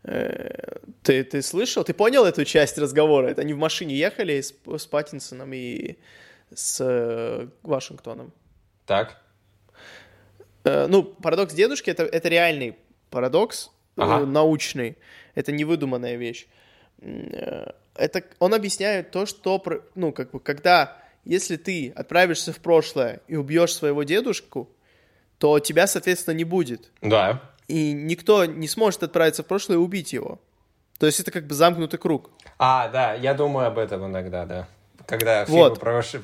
[0.05, 1.83] Ты, ты слышал?
[1.83, 3.29] Ты понял эту часть разговора?
[3.29, 5.97] Это они в машине ехали с, с Паттинсоном и
[6.55, 8.33] с э, Вашингтоном.
[8.87, 9.19] Так?
[10.65, 12.77] Э, Ну, парадокс дедушки это, это реальный
[13.11, 14.27] парадокс э, Ага.
[14.27, 14.97] научный.
[15.35, 16.47] Это не выдуманная вещь.
[17.97, 19.63] Это он объясняет то, что
[19.95, 24.69] ну как бы когда если ты отправишься в прошлое и убьешь своего дедушку,
[25.39, 27.43] то тебя соответственно не будет Да.
[27.69, 30.41] И никто не сможет отправиться в прошлое и убить его.
[30.99, 32.31] То есть это как бы замкнутый круг.
[32.59, 34.69] А, да, я думаю об этом иногда, да.
[35.07, 35.73] Когда Вот.
[35.73, 36.23] фильмы про ваше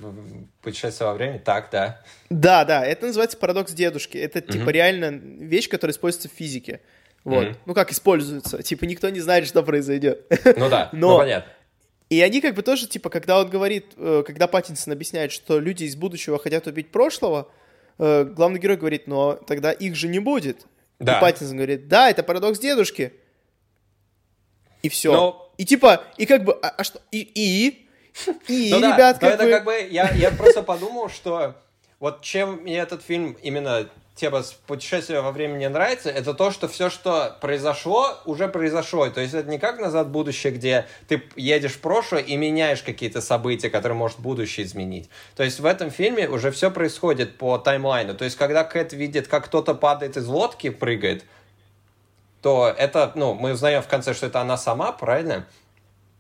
[0.63, 2.01] путешествие во времени, так, да.
[2.31, 4.17] Да, да, это называется парадокс дедушки.
[4.17, 6.81] Это типа реально вещь, которая используется в физике.
[7.25, 7.45] Вот.
[7.45, 7.57] Мгм.
[7.67, 8.63] Ну как используется?
[8.63, 10.25] Типа никто не знает, что произойдет.
[10.57, 11.53] Ну да, Но- ну понятно.
[12.09, 15.85] И они как бы тоже, типа, когда он говорит, э, когда Паттинсон объясняет, что люди
[15.85, 17.49] из будущего хотят убить прошлого,
[17.99, 20.67] э, главный герой говорит, но тогда их же не будет.
[21.01, 21.17] Да.
[21.19, 23.13] И Паттинсон говорит, да, это парадокс дедушки.
[24.83, 25.13] И все.
[25.13, 27.89] Но- И типа, и как бы, а, а что, и, и,
[28.49, 29.51] и, Ну да, ребят, как это бы...
[29.51, 31.55] как бы, я, я просто подумал, что
[31.99, 33.89] вот чем мне этот фильм именно
[34.21, 39.09] тема с путешествием во времени нравится, это то, что все, что произошло, уже произошло.
[39.09, 42.83] То есть это не как «Назад в будущее», где ты едешь в прошлое и меняешь
[42.83, 45.09] какие-то события, которые может будущее изменить.
[45.37, 48.15] То есть в этом фильме уже все происходит по таймлайну.
[48.15, 51.25] То есть когда Кэт видит, как кто-то падает из лодки, прыгает,
[52.43, 55.47] то это, ну, мы узнаем в конце, что это она сама, правильно?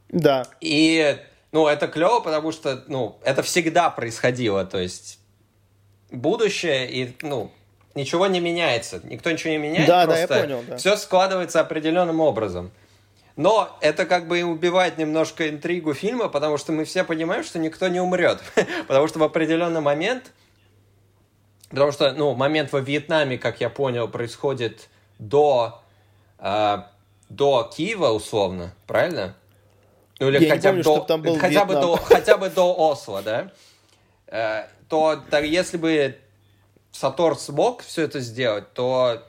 [0.08, 0.46] Да.
[0.60, 1.18] И,
[1.52, 5.18] ну, это клево, потому что, ну, это всегда происходило, то есть
[6.10, 7.52] будущее и, ну,
[7.94, 10.76] ничего не меняется, никто ничего не меняет, Да, да, я просто понял, да.
[10.76, 12.70] все складывается определенным образом.
[13.36, 17.58] Но это как бы и убивает немножко интригу фильма, потому что мы все понимаем, что
[17.58, 18.40] никто не умрет.
[18.88, 20.32] потому что в определенный момент,
[21.70, 24.88] потому что, ну, момент во Вьетнаме, как я понял, происходит
[25.18, 25.80] до,
[26.38, 26.78] э,
[27.28, 29.34] до Киева, условно, правильно?
[30.18, 32.50] Ну, или Я не хотя помню, бы до, там был хотя бы до, хотя бы
[32.50, 33.50] до Осло, да?
[34.26, 36.18] Э, то, так, если бы
[36.92, 39.22] Сатор смог все это сделать, то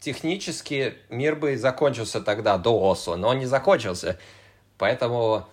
[0.00, 4.18] технически мир бы закончился тогда, до Осло, но он не закончился.
[4.78, 5.46] Поэтому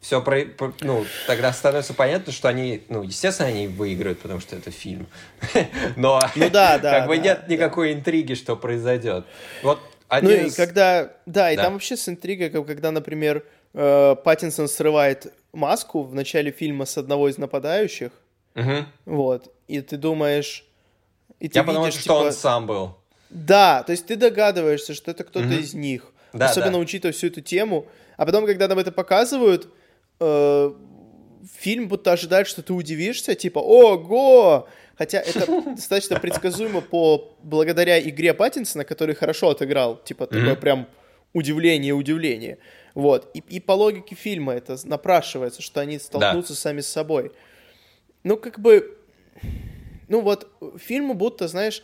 [0.00, 4.56] все про, про- ну, тогда становится понятно, что они, ну, естественно, они выиграют, потому что
[4.56, 5.06] это фильм.
[5.96, 9.24] Но Ну да, да, как бы да, нет никакой интриги, что произойдет.
[9.62, 11.62] Вот один Ну и из- когда, да, и Да.
[11.64, 16.98] там вообще с интригой, как- когда, например, э, Паттинсон срывает маску в начале фильма с
[16.98, 18.12] одного из нападающих,
[18.54, 18.86] Мгм.
[19.06, 20.66] вот, и ты думаешь...
[21.40, 22.96] И ты Я подумал, видишь, что он типа, сам был.
[23.30, 25.58] Да, то есть ты догадываешься, что это кто-то Мгм.
[25.58, 26.12] из них.
[26.32, 26.78] Да, Особенно да.
[26.78, 27.86] учитывая всю эту тему.
[28.16, 29.68] А потом, когда нам это показывают,
[30.20, 30.72] э,
[31.58, 34.68] фильм будто ожидает, что ты удивишься, типа, ого!
[34.96, 39.96] Хотя это достаточно предсказуемо по благодаря игре Паттинсона, который хорошо отыграл.
[39.96, 40.60] Типа, такое Мгм.
[40.60, 40.88] прям
[41.32, 42.58] удивление, удивление.
[42.94, 43.28] Вот.
[43.34, 46.58] И, и по логике фильма это напрашивается, что они столкнутся да.
[46.58, 47.32] сами с собой.
[48.22, 48.96] Ну, как бы...
[50.08, 51.82] Ну вот, фильму будто, знаешь,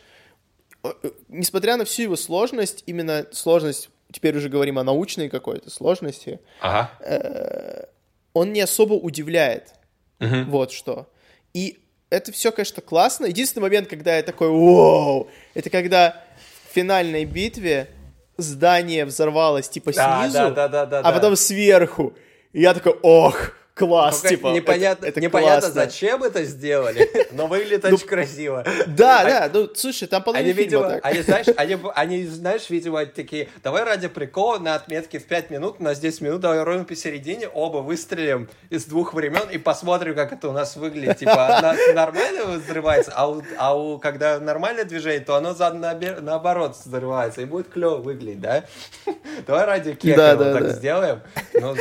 [0.83, 5.69] э, э, несмотря на всю его сложность, именно сложность, теперь уже говорим о научной какой-то
[5.69, 6.91] сложности, ага.
[7.01, 7.85] э,
[8.33, 9.73] он не особо удивляет.
[10.19, 10.43] Угу.
[10.47, 11.07] Вот что.
[11.53, 13.25] И это все, конечно, классно.
[13.25, 16.23] Единственный момент, когда я такой, вау, это когда
[16.69, 17.89] в финальной битве
[18.37, 22.13] здание взорвалось типа снизу, да, да, да, да, а потом сверху.
[22.53, 24.47] И я такой, ох, класс, типа.
[24.47, 28.63] Непонятно, это, это непонятно зачем это сделали, но выглядит ну, очень красиво.
[28.87, 31.05] Да, да, ну, слушай, там половина видимо, так.
[31.05, 35.75] Они, знаешь, они, они, знаешь, видимо, такие, давай ради прикола на отметке в 5 минут,
[35.79, 40.33] у нас 10 минут, давай ровно посередине оба выстрелим из двух времен и посмотрим, как
[40.33, 41.19] это у нас выглядит.
[41.19, 46.75] Типа, одна нормально взрывается, а, у, а у, когда нормальное движение, то оно за, наоборот
[46.75, 48.63] взрывается, и будет клево выглядеть, да?
[49.47, 50.69] Давай ради кека да, да, так да.
[50.73, 51.21] сделаем.
[51.53, 51.75] Ну,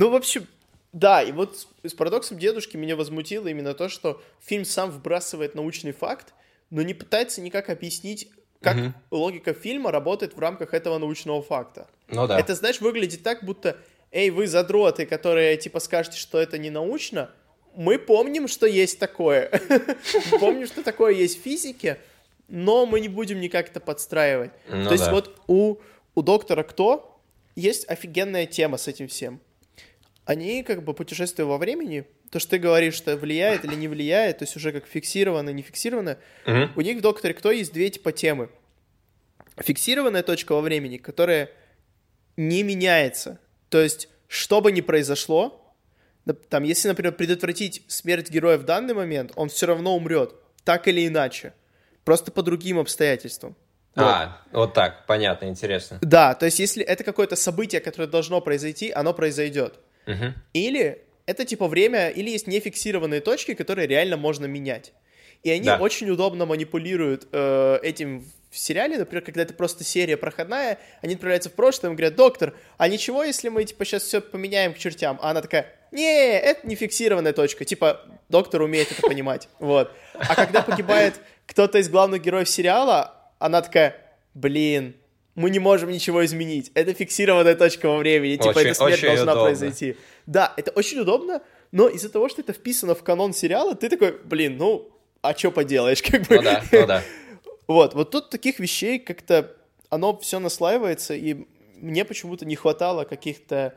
[0.00, 0.46] ну, в общем,
[0.94, 5.92] да, и вот с парадоксом дедушки меня возмутило именно то, что фильм сам вбрасывает научный
[5.92, 6.32] факт,
[6.70, 8.30] но не пытается никак объяснить,
[8.62, 8.92] как угу.
[9.10, 11.86] логика фильма работает в рамках этого научного факта.
[12.08, 12.40] Ну да.
[12.40, 13.76] Это, знаешь, выглядит так, будто,
[14.10, 17.30] эй, вы задроты, которые, типа, скажете, что это не научно,
[17.76, 19.50] мы помним, что есть такое.
[20.40, 22.00] Помним, что такое есть в физике,
[22.48, 24.52] но мы не будем никак это подстраивать.
[24.66, 25.76] Ну То есть вот у,
[26.14, 27.20] у доктора Кто
[27.54, 29.42] есть офигенная тема с этим всем
[30.30, 34.38] они как бы путешествия во времени, то, что ты говоришь, что влияет или не влияет,
[34.38, 36.70] то есть уже как фиксировано, не фиксировано, uh-huh.
[36.76, 38.48] у них в «Докторе Кто» есть две типа темы.
[39.56, 41.50] Фиксированная точка во времени, которая
[42.36, 43.40] не меняется.
[43.70, 45.74] То есть, что бы ни произошло,
[46.48, 51.08] там, если, например, предотвратить смерть героя в данный момент, он все равно умрет, так или
[51.08, 51.54] иначе,
[52.04, 53.56] просто по другим обстоятельствам.
[53.96, 54.60] А, вот.
[54.60, 55.98] вот так, понятно, интересно.
[56.02, 59.80] Да, то есть если это какое-то событие, которое должно произойти, оно произойдет.
[60.06, 60.34] Угу.
[60.52, 64.92] Или это типа время, или есть нефиксированные точки, которые реально можно менять.
[65.42, 65.78] И они да.
[65.78, 71.50] очень удобно манипулируют э, этим в сериале, например, когда это просто серия проходная, они отправляются
[71.50, 75.20] в прошлое и говорят, доктор, а ничего, если мы, типа, сейчас все поменяем к чертям?
[75.22, 77.64] А она такая, не, это не фиксированная точка.
[77.64, 79.48] Типа, доктор умеет это понимать.
[79.60, 79.92] Вот.
[80.14, 83.96] А когда погибает кто-то из главных героев сериала, она такая,
[84.34, 84.96] блин,
[85.40, 86.70] мы не можем ничего изменить.
[86.74, 88.36] Это фиксированная точка во времени.
[88.36, 89.44] Типа, очень, эта смерть должна удобно.
[89.44, 89.96] произойти.
[90.26, 94.18] Да, это очень удобно, но из-за того, что это вписано в канон сериала, ты такой,
[94.24, 94.90] блин, ну,
[95.22, 96.36] а что поделаешь, как бы.
[96.36, 97.02] Ну да, ну да.
[97.66, 99.56] Вот, вот тут таких вещей как-то
[99.88, 103.74] оно все наслаивается, и мне почему-то не хватало каких-то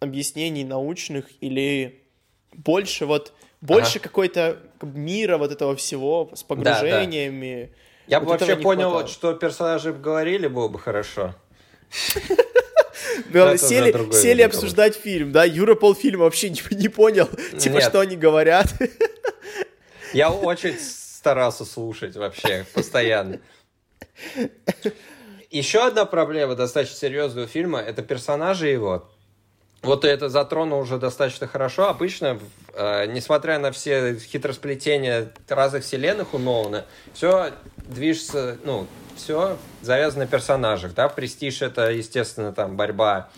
[0.00, 2.02] объяснений научных или
[2.52, 4.08] больше вот больше ага.
[4.08, 7.62] какой-то мира вот этого всего с погружениями.
[7.62, 7.87] Да, да.
[8.08, 9.08] Я вот бы вообще понял, хватало.
[9.08, 11.34] что персонажи говорили, было бы хорошо.
[13.58, 15.44] Сели, сели обсуждать фильм, да?
[15.44, 17.28] Юра полфильма вообще не, не понял,
[17.58, 18.66] типа, что они говорят.
[20.12, 23.40] Я очень старался слушать вообще, постоянно.
[25.50, 29.10] Еще одна проблема достаточно серьезного фильма– это персонажи его.
[29.82, 31.88] Вот это затронул уже достаточно хорошо.
[31.88, 32.38] Обычно,
[32.74, 40.30] э, несмотря на все хитросплетения разных вселенных у Нолана, все движется, ну, все завязано на
[40.30, 43.30] персонажах, да, Престиж это, естественно, там борьба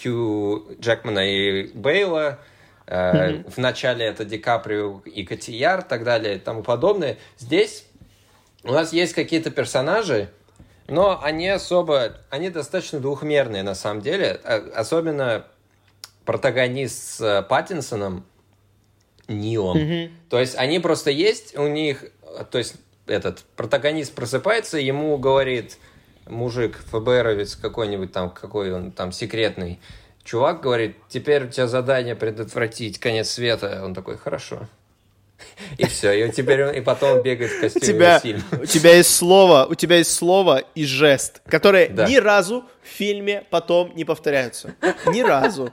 [0.00, 2.38] Хью Джекмана и Бейла,
[2.86, 3.50] mm-hmm.
[3.50, 7.18] в начале это Ди Каприо и Котияр, так далее и тому подобное.
[7.38, 7.86] Здесь
[8.62, 10.30] у нас есть какие-то персонажи,
[10.88, 15.44] но они особо, они достаточно двухмерные на самом деле, а, особенно
[16.24, 18.24] протагонист с э, Паттинсоном,
[19.28, 19.78] Нилом.
[19.78, 20.10] Mm-hmm.
[20.28, 22.04] То есть они просто есть, у них,
[22.50, 22.74] то есть
[23.06, 25.78] этот протагонист просыпается, ему говорит
[26.26, 29.80] мужик, ФБРовец какой-нибудь там, какой он там секретный,
[30.24, 33.82] чувак говорит, теперь у тебя задание предотвратить конец света.
[33.84, 34.68] Он такой, хорошо.
[35.78, 38.22] И все, и теперь он, и потом он бегает в костюме у тебя,
[38.62, 42.08] у тебя есть слово, у тебя есть слово и жест, которые да.
[42.08, 44.74] ни разу в фильме потом не повторяются.
[45.06, 45.72] Ни разу.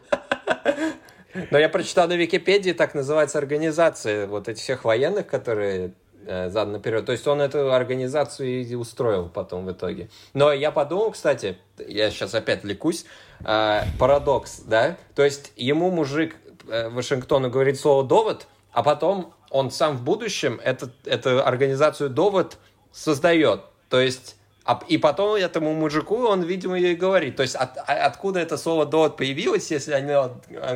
[1.51, 5.93] Но я прочитал на Википедии, так называется организация вот этих всех военных, которые
[6.25, 7.05] э, задом наперед.
[7.05, 10.09] То есть он эту организацию и устроил потом в итоге.
[10.33, 13.05] Но я подумал, кстати, я сейчас опять лекусь,
[13.45, 14.97] э, парадокс, да?
[15.15, 16.35] То есть ему мужик
[16.67, 22.57] э, Вашингтона говорит слово «довод», а потом он сам в будущем эту, эту организацию «довод»
[22.91, 23.61] создает.
[23.89, 27.35] То есть а, и потом этому мужику он, видимо, ей говорит.
[27.35, 30.13] То есть от, а, откуда это слово «довод» появилось, если они,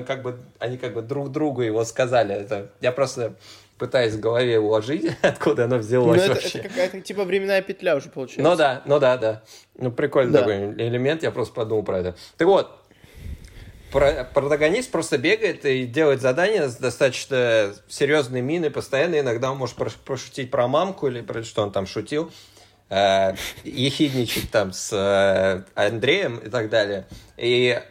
[0.05, 2.33] как бы, они как бы друг другу его сказали.
[2.33, 3.35] Это, я просто
[3.77, 6.59] пытаясь в голове уложить, откуда оно взялось ну, это, вообще.
[6.59, 8.49] Это какая-то типа временная петля уже получается.
[8.49, 9.43] Ну да, ну да, да.
[9.77, 10.39] Ну прикольный да.
[10.39, 12.15] такой элемент, я просто подумал про это.
[12.37, 12.71] Так вот,
[13.91, 20.49] протагонист просто бегает и делает задания с достаточно серьезной миной, постоянно иногда он может пошутить
[20.49, 22.31] про мамку или про что он там шутил,
[22.89, 27.07] ехидничать там с э, Андреем и так далее.
[27.37, 27.81] И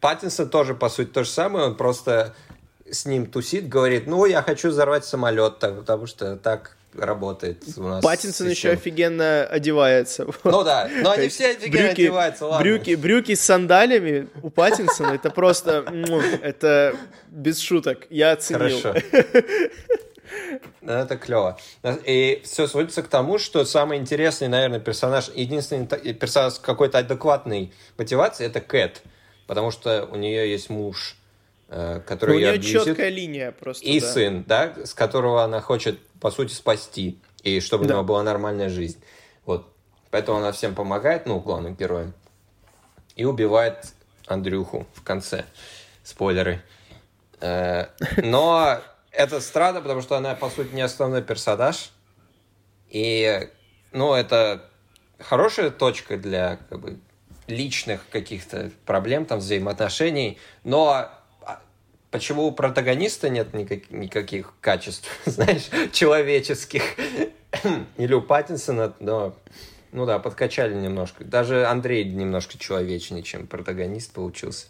[0.00, 2.34] Паттинсон тоже, по сути, то же самое, он просто
[2.90, 7.82] с ним тусит, говорит, ну, я хочу взорвать самолет, так, потому что так работает у
[7.82, 8.04] нас.
[8.04, 10.26] Паттинсон еще офигенно одевается.
[10.44, 12.62] Ну да, но они все офигенно брюки, одеваются, ладно.
[12.62, 15.84] Брюки, брюки с сандалями у Паттинсона, это просто,
[16.42, 16.94] это
[17.28, 18.80] без шуток, я оценил.
[18.80, 18.94] Хорошо.
[20.80, 21.58] Ну, это клево.
[22.04, 28.46] И все сводится к тому, что самый интересный, наверное, персонаж, единственный персонаж какой-то адекватной мотивации,
[28.46, 29.02] это Кэт.
[29.46, 31.16] Потому что у нее есть муж,
[31.68, 33.84] Э, который ну, у нее абьюзит, четкая линия просто.
[33.84, 34.06] И да.
[34.06, 37.94] сын, да, с которого она хочет, по сути, спасти, и чтобы да.
[37.94, 39.02] у него была нормальная жизнь.
[39.46, 39.66] Вот.
[40.10, 42.14] Поэтому она всем помогает, ну, главным героям.
[43.16, 43.92] И убивает
[44.26, 45.46] Андрюху в конце.
[46.02, 46.62] Спойлеры.
[47.40, 47.86] Э,
[48.18, 48.80] но
[49.14, 51.90] это странно, потому что она, по сути, не основной персонаж.
[52.88, 53.48] И,
[53.92, 54.68] ну, это
[55.18, 56.98] хорошая точка для как бы,
[57.46, 61.10] личных каких-то проблем, там, взаимоотношений, но
[62.10, 66.82] почему у протагониста нет никак, никаких качеств, знаешь, человеческих.
[67.96, 69.36] Или у Паттинсона, но,
[69.94, 71.24] ну да, подкачали немножко.
[71.24, 74.66] Даже Андрей немножко человечнее, чем протагонист получился.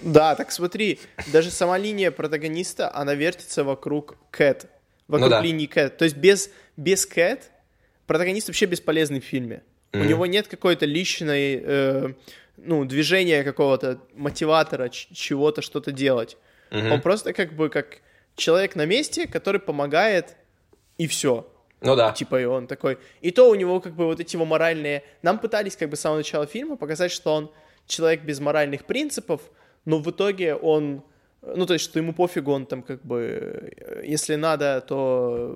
[0.00, 0.98] Да, так смотри,
[1.32, 4.66] даже сама линия протагониста, она вертится вокруг Кэт.
[5.06, 5.40] Вокруг ну, да.
[5.40, 5.96] линии Кэт.
[5.96, 7.52] То есть без, без Кэт
[8.08, 9.62] протагонист вообще бесполезный в фильме.
[9.92, 10.00] Mm-hmm.
[10.00, 12.12] У него нет какой-то личной, э,
[12.56, 16.36] ну, движения какого-то, мотиватора, чего-то, что-то делать.
[16.72, 16.94] Угу.
[16.94, 17.98] Он просто как бы как
[18.34, 20.34] человек на месте, который помогает,
[20.98, 21.48] и все.
[21.84, 22.12] Ну да.
[22.12, 22.98] Типа, и он такой...
[23.20, 25.02] И то у него как бы вот эти его моральные...
[25.22, 27.50] Нам пытались как бы с самого начала фильма показать, что он
[27.86, 29.42] человек без моральных принципов,
[29.84, 31.02] но в итоге он...
[31.42, 33.72] Ну, то есть, что ему пофигу, он там как бы...
[34.02, 35.54] Если надо, то...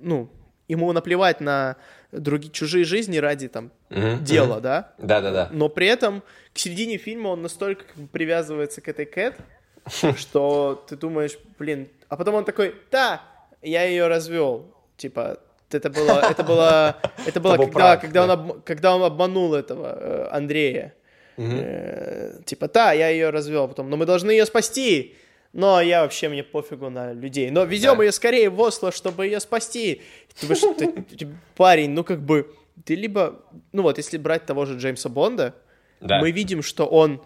[0.00, 0.28] Ну,
[0.66, 1.76] ему наплевать на
[2.12, 4.22] другие чужие жизни ради там mm-hmm.
[4.22, 4.60] дела, mm-hmm.
[4.60, 4.92] да?
[4.98, 5.48] Да-да-да.
[5.52, 6.22] Но при этом
[6.52, 9.36] к середине фильма он настолько как бы, привязывается к этой Кэт,
[10.16, 13.22] что ты думаешь, блин, а потом он такой, да,
[13.62, 15.38] я ее развел, типа,
[15.70, 16.96] это было, это было,
[17.26, 18.34] это было, когда, когда, да.
[18.34, 20.94] он когда он обманул этого э, Андрея,
[21.36, 22.42] угу.
[22.44, 25.14] типа, да, я ее развел, потом, но мы должны ее спасти,
[25.52, 28.04] но я вообще мне пофигу на людей, но везем да.
[28.04, 30.02] ее скорее в Осло, чтобы ее спасти.
[30.40, 32.54] Ты, ты, ты, парень, ну как бы,
[32.84, 33.42] ты либо,
[33.72, 35.54] ну вот, если брать того же Джеймса Бонда,
[36.00, 36.20] да.
[36.20, 37.22] мы видим, что он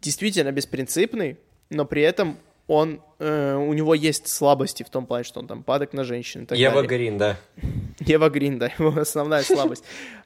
[0.00, 1.38] действительно беспринципный,
[1.70, 5.62] но при этом он, э, у него есть слабости в том плане, что он там
[5.62, 6.88] падок на женщин и Ева далее.
[6.88, 7.36] Грин, да.
[8.00, 9.84] Ева Грин, да, его основная слабость.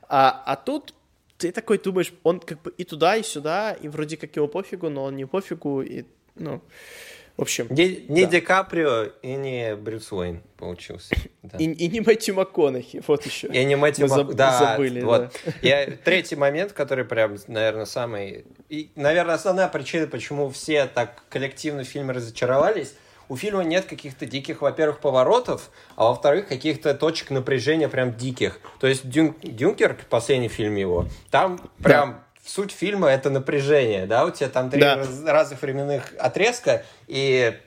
[0.09, 0.95] А, а тут
[1.37, 4.89] ты такой думаешь, он как бы и туда, и сюда, и вроде как его пофигу,
[4.89, 6.61] но он не пофигу, и, ну,
[7.39, 7.69] в общем...
[7.71, 8.33] Не, не да.
[8.33, 11.15] Ди Каприо и не Брюс Уэйн получился.
[11.45, 11.57] Да.
[11.57, 13.47] И, и не Мэтью МакКонахи, вот еще.
[13.47, 15.33] И не Мэтью МакКонахи, да, забыли, вот.
[15.47, 15.53] да.
[15.63, 18.45] Я, третий момент, который прям, наверное, самый...
[18.69, 22.95] И, наверное, основная причина, почему все так коллективно в фильме разочаровались,
[23.29, 28.59] у фильма нет каких-то диких, во-первых, поворотов, а во-вторых, каких-то точек напряжения прям диких.
[28.81, 29.37] То есть Дюн...
[29.43, 34.71] Дюнкерк, последний фильм его, там прям да суть фильма это напряжение, да, у тебя там
[34.71, 34.97] три да.
[34.97, 37.59] раз, разных временных отрезка, и,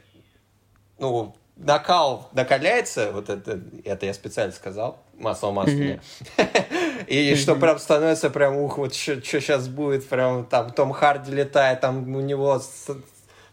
[0.98, 5.72] ну, накал накаляется, вот это, это я специально сказал, масло масло
[7.08, 11.82] И что прям становится прям, ух, вот что сейчас будет, прям там Том Харди летает,
[11.82, 12.60] там у него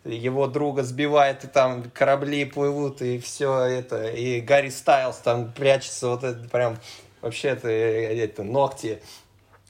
[0.05, 6.09] его друга сбивает, и там корабли плывут, и все это, и Гарри Стайлс там прячется,
[6.09, 6.79] вот это прям,
[7.21, 9.03] вообще это, это ногти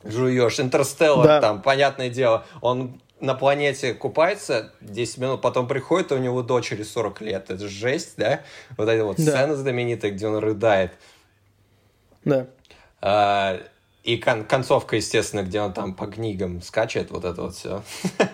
[0.04, 0.60] жуешь.
[0.60, 1.40] Интерстеллар, да.
[1.40, 7.20] там, понятное дело, он на планете купается 10 минут, потом приходит, у него дочери 40
[7.22, 7.50] лет.
[7.50, 8.40] Это жесть, да?
[8.76, 9.22] Вот эта вот да.
[9.22, 10.92] сцена знаменитая, где он рыдает.
[12.24, 12.46] Да.
[13.00, 13.60] А,
[14.04, 17.82] и кон концовка, естественно, где он там по книгам скачет, вот это вот все.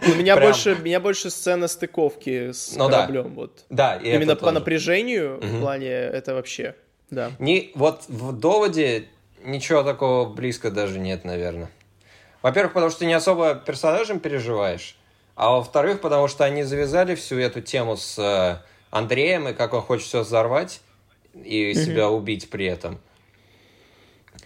[0.07, 0.49] У меня Прям...
[0.49, 3.25] больше, меня больше сцена стыковки с ну, кораблем.
[3.25, 3.31] Да.
[3.31, 3.65] Вот.
[3.71, 4.55] Да, и Именно по тоже.
[4.55, 5.47] напряжению угу.
[5.47, 6.77] в плане это вообще,
[7.11, 7.33] да.
[7.39, 9.09] Не, вот в доводе
[9.45, 11.71] ничего такого близко даже нет, наверное.
[12.43, 14.97] Во-первых, потому что ты не особо персонажем переживаешь,
[15.35, 18.59] а во-вторых, потому что они завязали всю эту тему с э,
[18.91, 20.81] Андреем и как он хочет все взорвать
[21.33, 21.75] и mm-hmm.
[21.75, 23.01] себя убить при этом.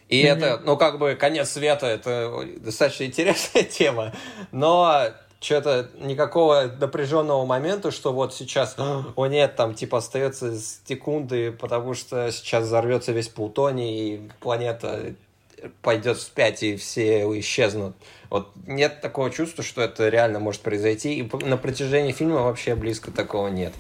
[0.09, 0.29] И mm-hmm.
[0.29, 4.15] это, ну, как бы, конец света, это достаточно интересная тема,
[4.53, 11.95] но что-то никакого напряженного момента, что вот сейчас, о нет, там типа остается секунды, потому
[11.95, 15.14] что сейчас взорвется весь Плутоний, и планета
[15.82, 17.97] пойдет вспять, и все исчезнут.
[18.30, 23.11] Вот нет такого чувства, что это реально может произойти, и на протяжении фильма вообще близко
[23.11, 23.72] такого нет.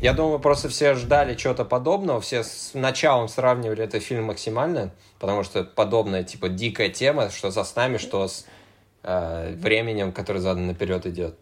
[0.00, 5.44] Я думаю, просто все ждали чего-то подобного, все с началом сравнивали этот фильм максимально, потому
[5.44, 8.46] что подобная, типа, дикая тема, что за нами, что с
[9.02, 11.36] э, временем, который задан наперед идет.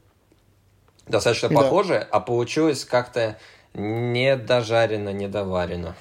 [1.07, 1.57] Достаточно да.
[1.57, 3.39] похоже, а получилось как-то
[3.75, 5.95] не дожарено, не доварено.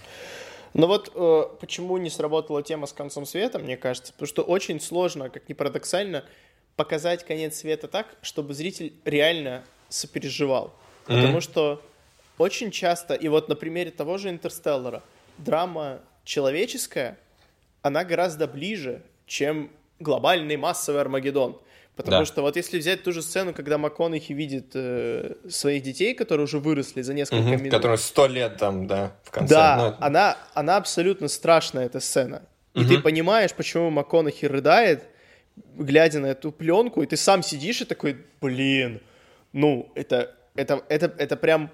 [0.73, 4.79] Но вот э, почему не сработала тема с концом света, мне кажется, потому что очень
[4.79, 6.23] сложно, как ни парадоксально,
[6.75, 10.73] показать конец света так, чтобы зритель реально сопереживал.
[11.07, 11.15] Mm-hmm.
[11.15, 11.81] Потому что
[12.37, 15.01] очень часто, и вот на примере того же «Интерстеллара»,
[15.37, 17.17] драма человеческая,
[17.81, 21.59] она гораздо ближе, чем глобальный массовый Армагеддон.
[21.97, 22.25] Потому да.
[22.25, 26.59] что вот если взять ту же сцену, когда МакКонахи видит э, своих детей, которые уже
[26.59, 27.71] выросли за несколько угу, минут.
[27.71, 29.55] Которые сто лет там, да, в конце.
[29.55, 30.05] Да, Но...
[30.05, 32.43] она, она абсолютно страшная, эта сцена.
[32.75, 32.89] И угу.
[32.89, 35.05] ты понимаешь, почему МакКонахи рыдает,
[35.75, 39.01] глядя на эту пленку, и ты сам сидишь и такой, блин,
[39.51, 41.71] ну, это, это, это, это прям,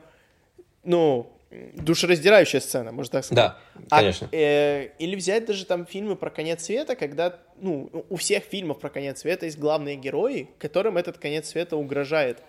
[0.86, 1.33] ну,
[1.74, 3.54] душераздирающая сцена, можно так сказать.
[3.90, 4.30] Да, конечно.
[4.32, 8.80] А, э, или взять даже там фильмы про конец света, когда, ну, у всех фильмов
[8.80, 12.40] про конец света есть главные герои, которым этот конец света угрожает.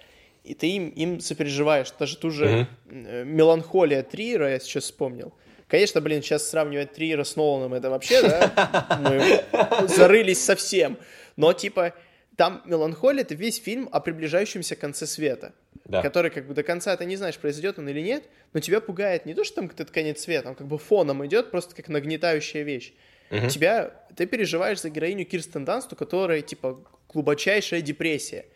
[0.45, 1.91] И ты им, им сопереживаешь.
[1.99, 3.25] Даже ту же mm-hmm.
[3.25, 5.33] меланхолия Триера, я сейчас вспомнил.
[5.69, 10.99] Конечно, блин, сейчас сравнивать Триера с Ноланом, это вообще, да, мы зарылись совсем.
[11.37, 11.95] Но, типа,
[12.37, 15.53] там меланхолия— это весь фильм о приближающемся конце света
[15.85, 16.03] да.
[16.03, 19.27] который как бы до конца ты не знаешь, произойдет он или нет, но тебя пугает
[19.27, 22.63] не то, что там этот конец света, он как бы фоном идет, просто как нагнетающая
[22.63, 22.93] вещь.
[23.31, 23.49] Угу.
[23.49, 26.81] Тебя, ты переживаешь за героиню Кирстен Данст, у которой, типа,
[27.13, 28.47] глубочайшая депрессия.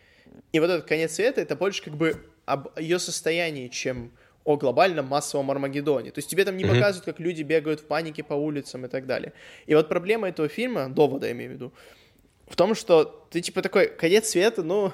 [0.51, 4.11] И вот этот конец света, это больше как бы об ее состоянии, чем
[4.45, 6.11] о глобальном массовом Армагеддоне.
[6.11, 9.05] То есть тебе там не показывают, как люди бегают в панике по улицам и так
[9.05, 9.33] далее.
[9.67, 11.73] И вот проблема этого фильма, довода я имею в виду,
[12.49, 14.91] в том, что ты типа такой, конец света, ну,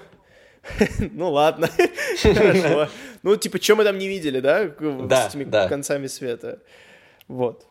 [1.11, 1.69] ну ладно,
[2.21, 2.89] хорошо.
[3.23, 4.67] Ну, типа, что мы там не видели, да?
[4.67, 6.59] С этими концами света.
[7.27, 7.65] Вот.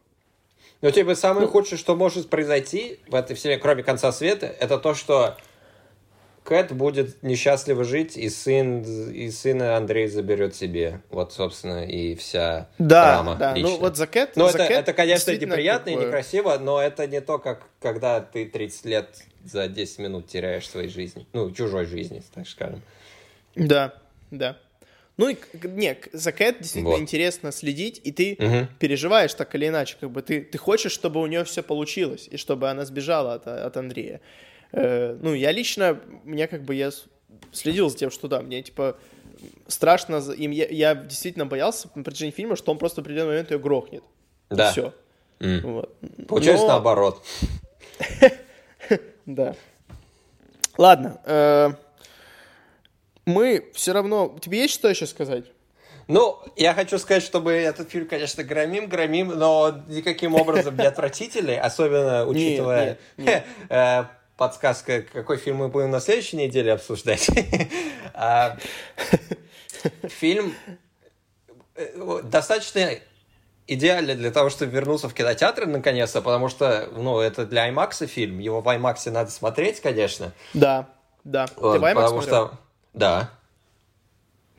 [0.80, 4.94] Ну, типа, самое худшее, что может произойти в этой вселенной, кроме конца света, это то,
[4.94, 5.36] что
[6.44, 11.00] Кэт будет несчастливо жить, и сын, и сына Андрей заберет себе.
[11.08, 13.70] Вот, собственно, и вся да, драма Да, лично.
[13.70, 14.36] ну вот за Кэт...
[14.36, 16.02] Ну, за это, Кэт это, конечно, неприятно такое...
[16.02, 19.08] и некрасиво, но это не то, как когда ты 30 лет
[19.42, 21.26] за 10 минут теряешь своей жизни.
[21.32, 22.82] Ну, чужой жизни, так скажем.
[23.54, 23.94] Да,
[24.30, 24.58] да.
[25.16, 27.00] Ну и не, за Кэт действительно вот.
[27.00, 28.68] интересно следить, и ты угу.
[28.78, 32.36] переживаешь так или иначе, как бы ты, ты хочешь, чтобы у нее все получилось, и
[32.36, 34.20] чтобы она сбежала от, от Андрея.
[34.76, 36.90] Э, ну, я лично, мне как бы я
[37.52, 38.96] следил за тем, что да, мне типа
[39.68, 43.50] страшно, им я, я действительно боялся на протяжении фильма, что он просто в определенный момент
[43.52, 44.02] ее грохнет.
[44.50, 44.72] Да.
[44.72, 44.92] все.
[45.38, 45.60] Mm.
[45.60, 45.96] Вот.
[46.28, 46.72] Получается Но...
[46.72, 47.22] наоборот.
[49.26, 49.56] Да.
[50.76, 51.18] Ладно.
[51.24, 51.70] Э,
[53.24, 54.36] мы все равно...
[54.38, 55.46] Тебе есть что еще сказать?
[56.08, 61.58] Ну, я хочу сказать, чтобы этот фильм, конечно, громим, громим, но никаким образом не отвратительный,
[61.58, 62.98] особенно учитывая
[63.70, 64.04] э,
[64.36, 67.28] подсказка, какой фильм мы будем на следующей неделе обсуждать.
[68.16, 68.56] А,
[70.04, 70.54] фильм
[71.74, 72.90] э, достаточно
[73.66, 78.38] идеально для того, чтобы вернуться в кинотеатры наконец-то, потому что, ну, это для IMAX фильм,
[78.38, 80.32] его в IMAX надо смотреть, конечно.
[80.52, 80.90] Да,
[81.24, 81.48] да.
[81.48, 82.46] Ты в IMAX потому смотрел?
[82.46, 82.58] что
[82.92, 83.30] да.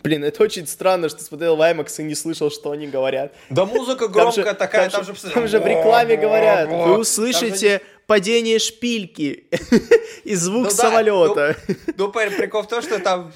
[0.03, 3.33] Блин, это очень странно, что смотрел в IMAX и не слышал, что они говорят.
[3.49, 5.31] Да музыка громкая там же, такая, там, там же...
[5.31, 9.45] Там же в рекламе говорят, вы услышите падение шпильки
[10.23, 11.55] и звук ну, самолета.
[11.67, 13.31] Да, ну, ну, прикол в том, что там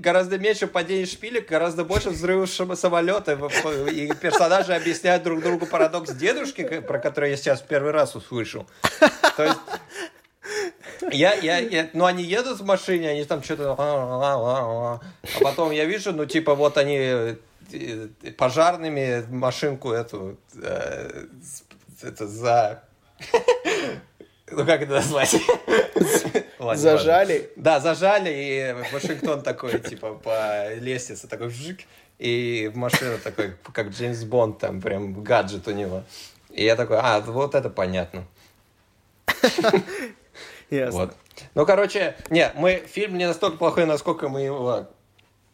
[0.00, 3.38] гораздо меньше падений шпилек, гораздо больше взрывов самолета.
[3.92, 8.66] И персонажи объясняют друг другу парадокс дедушки, про который я сейчас первый раз услышал.
[9.36, 9.58] То есть
[11.12, 13.74] я, я, я, ну, они едут в машине, они там что-то...
[13.78, 15.00] А
[15.40, 16.98] потом я вижу, ну, типа, вот они
[17.72, 20.38] э, пожарными машинку эту...
[20.62, 21.26] Э,
[22.02, 22.82] это за...
[24.50, 25.36] Ну, как это назвать?
[26.74, 27.50] Зажали?
[27.56, 31.80] Да, зажали, и Вашингтон такой, типа, по лестнице такой вжик,
[32.18, 36.04] и в машину такой, как Джеймс Бонд, там прям гаджет у него.
[36.50, 38.26] И я такой, а, вот это понятно.
[40.70, 41.00] Ясно.
[41.00, 41.16] Вот.
[41.54, 44.86] Ну, короче, не, мы, фильм не настолько плохой, насколько мы его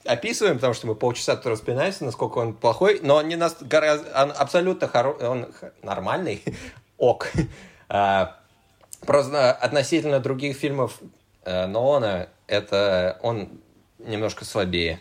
[0.04, 4.08] описываем, потому что мы полчаса тут распинаемся, насколько он плохой, но он не нас, гораздо,
[4.22, 6.42] он абсолютно хоро, он нормальный,
[6.98, 7.30] ок.
[7.88, 8.36] А,
[9.06, 10.98] просто относительно других фильмов
[11.44, 13.60] э, Нолана, это он
[13.98, 15.00] немножко слабее.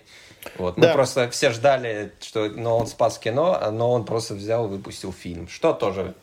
[0.58, 0.76] Вот.
[0.76, 0.88] Да.
[0.88, 5.12] Мы просто все ждали, что Нолан спас кино, а но он просто взял и выпустил
[5.12, 5.48] фильм.
[5.48, 6.14] Что тоже,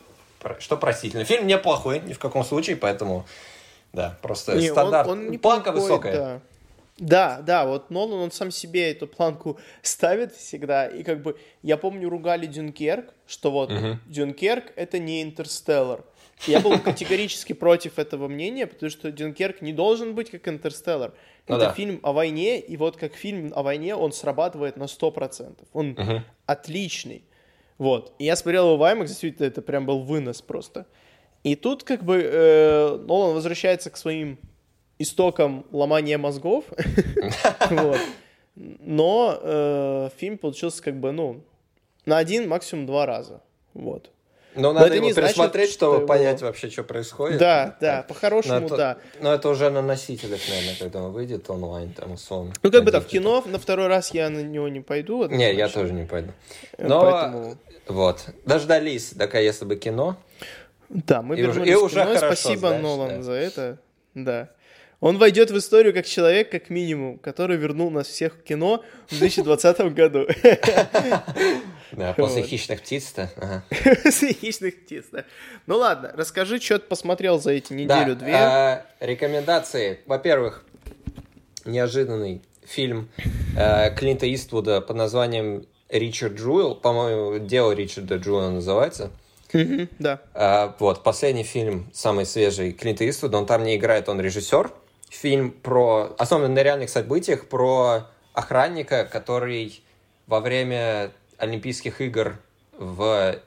[0.59, 1.23] что простительно.
[1.25, 3.25] Фильм неплохой, ни в каком случае, поэтому,
[3.91, 5.07] да, просто Не, он- стандарт.
[5.09, 6.15] он неплохой, Планка высокая.
[6.15, 6.41] Да.
[6.99, 11.75] Да, да, вот Нолан, он сам себе эту планку ставит всегда, и как бы, я
[11.75, 13.71] помню, ругали Дюнкерк, что вот,
[14.05, 16.03] Дюнкерк— это не Интерстеллар.
[16.47, 21.13] Я был категорически против этого мнения, потому что Дюнкерк не должен быть как Интерстеллар.
[21.47, 21.73] Ну это да.
[21.73, 25.57] фильм о войне, и вот как фильм о войне он срабатывает на 100%.
[25.73, 27.23] Он отличный.
[27.77, 28.13] Вот.
[28.19, 30.85] И я смотрел его в IMAX, действительно, это прям был вынос просто.
[31.43, 34.37] И тут как бы э, Нолан возвращается к своим
[34.99, 36.65] истокам ломания мозгов.
[38.55, 41.43] Но э, фильм получился как бы, ну,
[42.05, 43.41] на один, максимум два раза.
[43.73, 44.12] Вот.
[44.55, 47.39] Но Но надо это его не значит, пересмотреть, что чтобы его- понять вообще, что происходит.
[47.39, 48.97] Да, да, Но по-хорошему, да.
[49.19, 52.53] но это уже на носителях, наверное, когда он выйдет онлайн, там, условно.
[52.61, 55.25] Ну, как бы да, в кино на второй раз я на него не пойду.
[55.27, 56.31] Не, я тоже не пойду.
[56.77, 60.17] Э, Но, поэтому- вот, дождались, такая, если бы кино.
[60.89, 62.05] Да, мы И уже- вернулись и к уже кино.
[62.05, 63.21] хорошо, Спасибо, знаешь, Нолан, да.
[63.23, 63.77] за это.
[64.13, 64.49] Да.
[65.03, 69.19] Он войдет в историю как человек, как минимум, который вернул нас всех в кино в
[69.19, 70.27] 2020 году.
[71.91, 72.49] Да, после Вот.
[72.49, 73.29] хищных птиц-то.
[73.35, 73.63] ага.
[74.09, 75.25] С хищных птиц, да.
[75.67, 78.33] Ну ладно, расскажи, что ты посмотрел за эти Да, неделю-две.
[78.33, 79.99] а, рекомендации.
[80.07, 80.63] Во-первых,
[81.65, 83.09] неожиданный фильм
[83.55, 86.73] э, Клинта Иствуда под названием Ричард Джуэл.
[86.75, 89.11] По-моему, дело Ричарда Джуэла называется.
[89.99, 90.19] Да.
[90.33, 94.71] А, вот, последний фильм, самый свежий, Клинта Иствуда, он там не играет, он режиссер.
[95.13, 99.83] Фильм про, основан на реальных событиях, про охранника, который
[100.25, 102.39] во время Олимпийских игр
[102.77, 103.39] в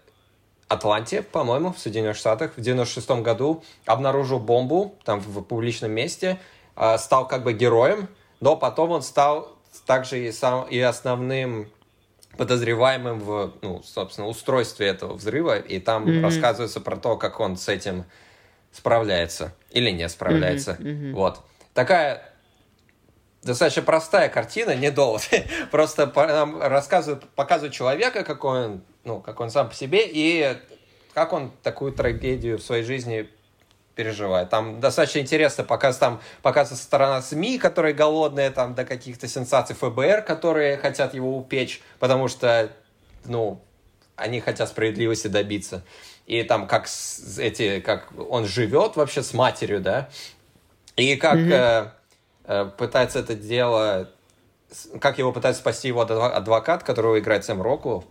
[0.69, 6.39] Атланте, по-моему, в Соединенных Штатах, в 96 году обнаружил бомбу там в публичном месте,
[6.77, 8.09] а, стал как бы героем,
[8.39, 9.57] но потом он стал
[9.87, 11.69] также и, сам, и основным
[12.37, 16.23] подозреваемым в, ну, собственно, устройстве этого взрыва, и там Мгм.
[16.23, 18.05] рассказывается про то, как он с этим
[18.71, 20.77] справляется или не справляется.
[20.79, 21.15] Мгм, мгм.
[21.15, 21.41] Вот.
[21.77, 22.23] Такая
[23.43, 25.29] достаточно простая картина, не довод.
[25.71, 30.57] Просто нам рассказывают, показывают человека, какой он, ну, как он сам по себе, и
[31.13, 33.29] как он такую трагедию в своей жизни
[33.95, 34.49] переживает.
[34.49, 40.23] Там достаточно интересно показ, там показывается сторона СМИ, которые голодные там до каких-то сенсаций ФБР,
[40.23, 42.71] которые хотят его упечь, потому что,
[43.27, 43.61] ну,
[44.17, 45.85] они хотят справедливости добиться.
[46.27, 46.89] И там как
[47.39, 50.09] эти, как он живет вообще с матерью, да,
[50.97, 51.53] и как Мгм.
[51.53, 54.11] э, пытается это дело,
[55.01, 58.05] как его пытается спасти его адвокат, которого играет Сэм Роквелл.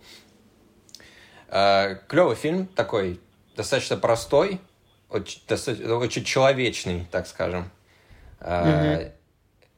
[1.50, 3.20] Э, клевый фильм такой,
[3.56, 4.60] достаточно простой,
[5.10, 7.72] очень, доста- очень человечный, так скажем.
[8.40, 9.12] Э,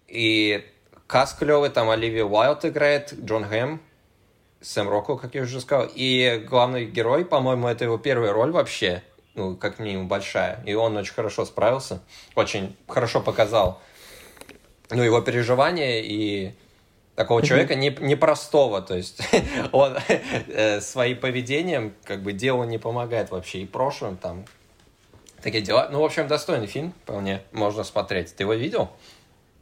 [0.08, 0.66] И
[1.05, 3.82] каст клевый, там Оливия Уайлд играет, Джон Хэм,
[4.62, 5.89] Сэм Роквелл, как я уже сказал.
[5.93, 9.03] И главный герой, по-моему, это его первая роль вообще,
[9.38, 10.61] ну, как минимум большая.
[10.65, 12.01] И он очень хорошо справился,
[12.35, 13.79] очень хорошо показал,
[14.89, 16.51] ну, его переживания и
[17.15, 19.21] такого человека не, непростого, то есть
[19.71, 24.45] он э, своим поведением как бы делу не помогает вообще и прошлым там
[25.41, 25.88] такие дела.
[25.91, 28.35] Ну, в общем, достойный фильм, вполне можно смотреть.
[28.35, 28.89] Ты его видел?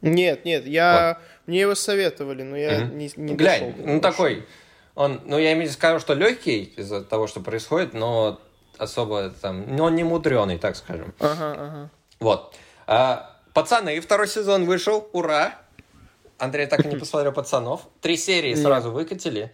[0.00, 1.18] Нет, нет, я...
[1.46, 2.98] Мне его советовали, но я Мгм.
[2.98, 4.46] не, не Глянь, дошел до ну такой,
[4.94, 8.40] он, ну я имею в виду, скажу, что легкий из-за того, что происходит, но
[8.78, 11.14] особо там, ну он не мудреный, так скажем.
[11.18, 11.90] Ага, ага.
[12.20, 12.54] Вот.
[12.86, 15.54] А, Пацаны, второй сезон вышел, ура!
[16.38, 17.82] Андрей так и не посмотрел пацанов.
[18.02, 19.50] Три серии сразу выкатили.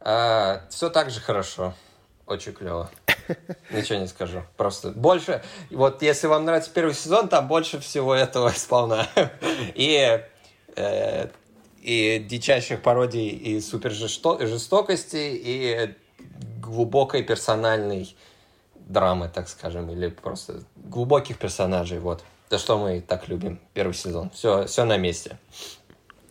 [0.00, 1.74] все так же хорошо.
[2.26, 2.90] Очень клево.
[3.70, 4.42] Ничего не скажу.
[4.56, 5.42] Просто больше...
[5.70, 9.06] Вот если вам нравится первый сезон, там больше всего этого сполна.
[9.74, 10.20] И,
[10.76, 11.28] э,
[11.82, 15.94] и дичайших пародий, и супер жестокости, и
[16.60, 18.16] глубокой персональной
[18.86, 22.24] драмы, так скажем, или просто глубоких персонажей, вот.
[22.50, 24.30] За что мы так любим первый сезон.
[24.30, 25.38] Все, все на месте.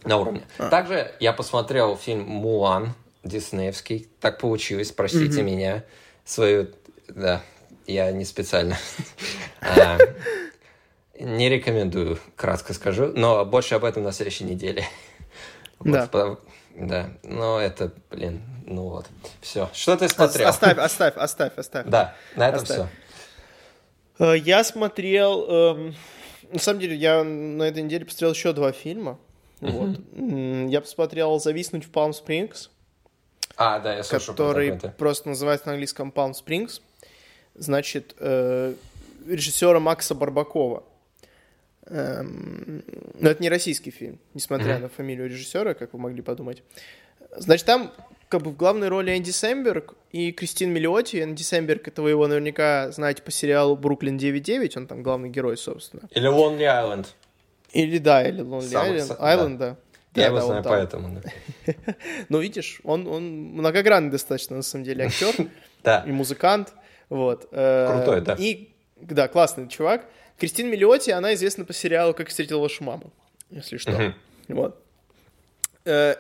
[0.04, 0.44] На уровне.
[0.58, 2.94] Также я посмотрел фильм «Мулан»
[3.24, 4.08] диснеевский.
[4.20, 5.84] Так получилось, простите меня.
[6.26, 6.70] Свою...
[7.08, 7.42] Да,
[7.88, 8.78] я не специально.
[9.62, 9.98] А,
[11.18, 14.86] Не рекомендую, кратко скажу, но больше об этом на следующей неделе.
[15.80, 16.10] Да.
[16.76, 19.06] Да, но это, блин, ну вот.
[19.42, 19.70] Все.
[19.74, 20.50] Что ты смотрел?
[20.50, 21.86] Оставь, оставь, оставь, оставь.
[21.88, 22.90] Да, на этом Оставь.
[24.18, 24.26] все.
[24.26, 25.46] Э, Я смотрел...
[25.50, 25.96] эм,
[26.52, 29.20] на самом деле, я на этой неделе посмотрел еще два фильма.
[29.62, 30.00] Вот.
[30.16, 32.70] М, Я посмотрел «Зависнуть в Палм Спрингс»,
[33.56, 36.82] А, да, я слышал который просто называется на английском Springs.
[37.56, 38.74] Значит, э,
[39.28, 40.84] режиссера Макса Барбакова.
[41.88, 42.84] Эм,
[43.20, 44.82] но это не российский фильм, несмотря mm-hmm.
[44.82, 46.64] на фамилию режиссера, как вы могли подумать.
[47.36, 47.92] Значит, там
[48.30, 51.22] как бы в главной роли Энди Сэмберг и Кристин Миллиоти.
[51.22, 55.58] Энди Сэмберг, это вы его наверняка знаете по сериалу «Бруклин 9.9», он там главный герой,
[55.58, 56.04] собственно.
[56.12, 57.14] Или «Лонли Айленд».
[57.74, 58.74] Или, да, или «Лонли
[59.20, 59.78] Айленд», да.
[60.16, 61.22] Я его знаю поэтому.
[62.30, 63.24] ну, видишь, он, он
[63.56, 65.48] многогранный достаточно, на самом деле, актер
[65.84, 66.04] да.
[66.06, 66.74] и музыкант.
[67.10, 67.48] Вот.
[67.52, 68.36] Э, Крутой, да.
[68.38, 68.70] И,
[69.02, 70.06] да, классный чувак.
[70.38, 73.12] Кристин Миллиоти, она известна по сериалу «Как встретил вашу маму»,
[73.50, 74.14] если что.
[74.48, 74.84] Вот.
[75.86, 76.16] Э,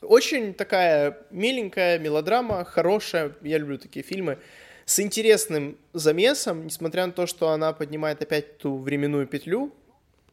[0.00, 4.38] очень такая миленькая мелодрама, хорошая, я люблю такие фильмы,
[4.84, 9.72] с интересным замесом, несмотря на то, что она поднимает опять ту временную петлю,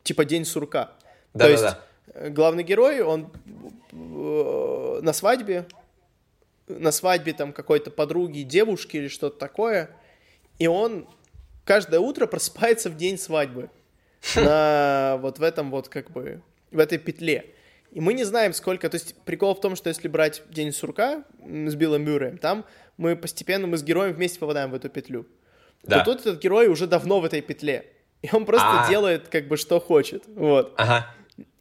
[0.04, 0.92] типа День сурка.
[1.34, 1.80] Да, то да, есть да.
[2.14, 3.32] Э, главный герой, он
[3.92, 5.66] э, на свадьбе,
[6.68, 9.90] на свадьбе там какой-то подруги, девушки или что-то такое,
[10.58, 11.08] и он
[11.66, 13.70] каждое утро просыпается в день свадьбы
[14.36, 16.42] на вот в этом вот как бы
[16.72, 17.52] в этой петле.
[17.92, 18.90] И мы не знаем, сколько...
[18.90, 22.66] То есть прикол в том, что если брать День сурка с Биллом Мюрреем, там
[22.98, 25.26] мы постепенно, мы с героем вместе попадаем в эту петлю.
[25.84, 26.00] Да.
[26.00, 27.86] То тут этот герой уже давно в этой петле.
[28.22, 28.90] И он просто А-а-а.
[28.90, 30.24] делает как бы что хочет.
[30.28, 30.74] Вот.
[30.78, 31.08] Ага.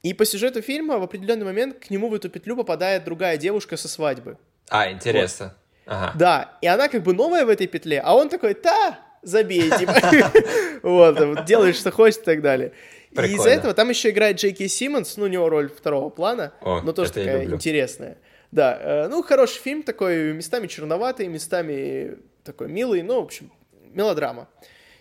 [0.02, 3.76] И по сюжету фильма в определенный момент к нему в эту петлю попадает другая девушка
[3.76, 4.36] со свадьбы.
[4.70, 5.54] А, интересно.
[5.86, 5.94] Вот.
[5.94, 6.12] Ага.
[6.18, 9.94] Да, и она как бы новая в этой петле, а он такой, да, забей, типа.
[10.82, 12.72] Вот, делаешь, что хочешь и так далее.
[13.10, 13.32] Прикольно.
[13.32, 16.82] И из-за этого там еще играет Джейки Симмонс, ну, у него роль второго плана, О,
[16.82, 18.18] но тоже такая интересная.
[18.50, 23.50] Да, э, ну, хороший фильм такой, местами черноватый, местами такой милый, ну, в общем,
[23.92, 24.48] мелодрама.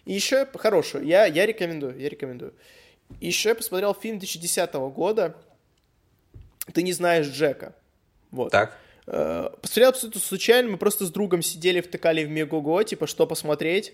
[0.05, 2.53] И еще хорошую, я, я рекомендую, я рекомендую.
[3.19, 5.35] Еще я посмотрел фильм 2010 года
[6.73, 7.75] «Ты не знаешь Джека».
[8.31, 8.51] Вот.
[8.51, 8.77] Так.
[9.07, 13.93] Э, посмотрел абсолютно случайно, мы просто с другом сидели, втыкали в Мегого, типа, что посмотреть.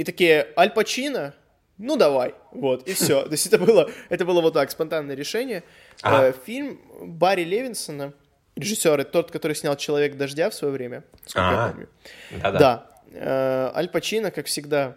[0.00, 1.34] И такие, Аль Пачино?
[1.76, 3.22] ну давай, вот, и все.
[3.24, 5.62] То есть это было, это было вот так, спонтанное решение.
[6.02, 8.14] Э, фильм Барри Левинсона,
[8.56, 11.88] режиссер, тот, который снял «Человек дождя» в свое время, сколько я помню.
[12.30, 12.58] Да-да.
[12.58, 12.90] Да.
[13.12, 14.96] Э, Аль Пачино, как всегда,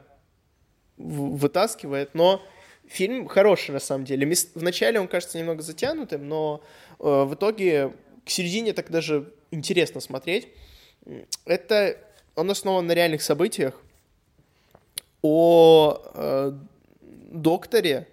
[0.95, 2.41] вытаскивает, но
[2.88, 4.34] фильм хороший на самом деле.
[4.56, 6.64] Вначале он кажется немного затянутым, но
[7.01, 7.91] э, в итоге
[8.26, 10.47] к середине так даже интересно смотреть.
[11.43, 11.97] Это
[12.36, 13.84] он основан на реальных событиях
[15.24, 16.51] о э,
[17.32, 18.07] докторе,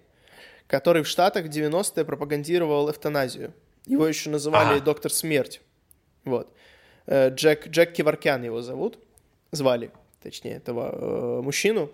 [0.66, 3.52] который в Штатах в 90-е пропагандировал эвтаназию.
[3.86, 4.84] Его еще называли ага.
[4.84, 5.60] доктор смерть.
[6.24, 6.48] Вот.
[7.06, 8.98] Э, Джек, Джек Киваркян его зовут,
[9.50, 9.90] звали,
[10.22, 11.90] точнее, этого э, мужчину.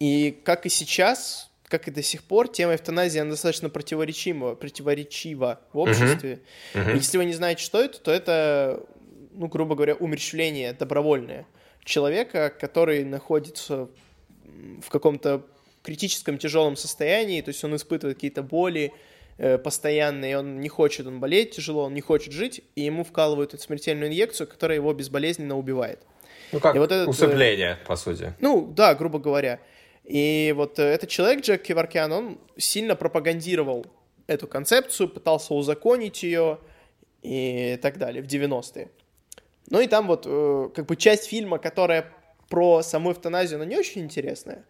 [0.00, 5.60] И как и сейчас, как и до сих пор, тема эвтаназии, она достаточно противоречива, противоречива
[5.72, 6.40] в обществе.
[6.74, 6.86] Uh-huh.
[6.86, 6.96] Uh-huh.
[6.96, 8.84] Если вы не знаете, что это, то это,
[9.32, 11.46] ну, грубо говоря, умерщвление добровольное
[11.84, 13.88] человека, который находится
[14.80, 15.42] в каком-то
[15.82, 18.92] критическом тяжелом состоянии, то есть он испытывает какие-то боли
[19.38, 23.54] э, постоянные, он не хочет, он болеет тяжело, он не хочет жить, и ему вкалывают
[23.54, 26.00] эту смертельную инъекцию, которая его безболезненно убивает.
[26.52, 28.34] Ну как и вот этот, усыпление, э, по сути.
[28.40, 29.60] Ну да, грубо говоря.
[30.04, 33.86] И вот э, этот человек, Джек Киваркян, он сильно пропагандировал
[34.26, 36.58] эту концепцию, пытался узаконить ее
[37.22, 38.90] и так далее в 90-е.
[39.70, 42.12] Ну и там вот э, как бы часть фильма, которая
[42.52, 44.66] про саму эвтаназию, она не очень интересная.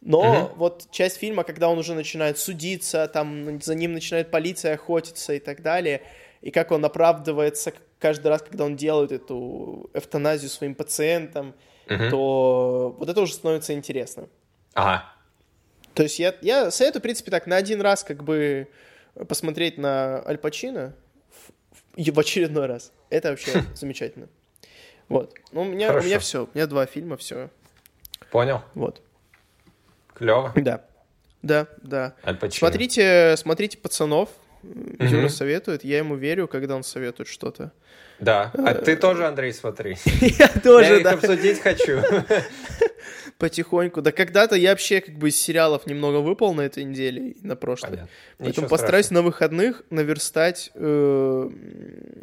[0.00, 0.52] Но uh-huh.
[0.54, 5.40] вот часть фильма, когда он уже начинает судиться, там за ним начинает полиция охотиться и
[5.40, 6.02] так далее,
[6.40, 11.52] и как он оправдывается каждый раз, когда он делает эту эвтаназию своим пациентам,
[11.88, 12.10] uh-huh.
[12.10, 14.28] то вот это уже становится интересно.
[14.74, 15.12] Ага.
[15.94, 18.68] То есть я, я советую, в принципе, так на один раз как бы
[19.28, 20.94] посмотреть на Аль Пачино
[21.96, 22.92] в, в очередной раз.
[23.10, 24.28] Это вообще замечательно.
[25.08, 25.34] Вот.
[25.52, 26.44] Ну, у меня, у меня все.
[26.44, 27.50] У меня два фильма, все.
[28.30, 28.62] Понял.
[28.74, 29.00] Вот.
[30.14, 30.52] Клево.
[30.56, 30.84] Да.
[31.42, 32.14] Да, да.
[32.24, 34.30] Аль Смотрите, смотрите пацанов.
[34.62, 35.04] Угу.
[35.04, 37.72] Юра советует, я ему верю, когда он советует что-то.
[38.18, 38.50] Да.
[38.54, 39.96] А ты э, тоже, Андрей, смотри.
[40.20, 42.00] Я тоже, Я их обсудить хочу.
[43.38, 44.00] Потихоньку.
[44.00, 47.90] Да когда-то я вообще как бы из сериалов немного выпал на этой неделе, на прошлой.
[47.90, 48.08] Понятно.
[48.38, 51.50] Поэтому постараюсь на выходных наверстать, э,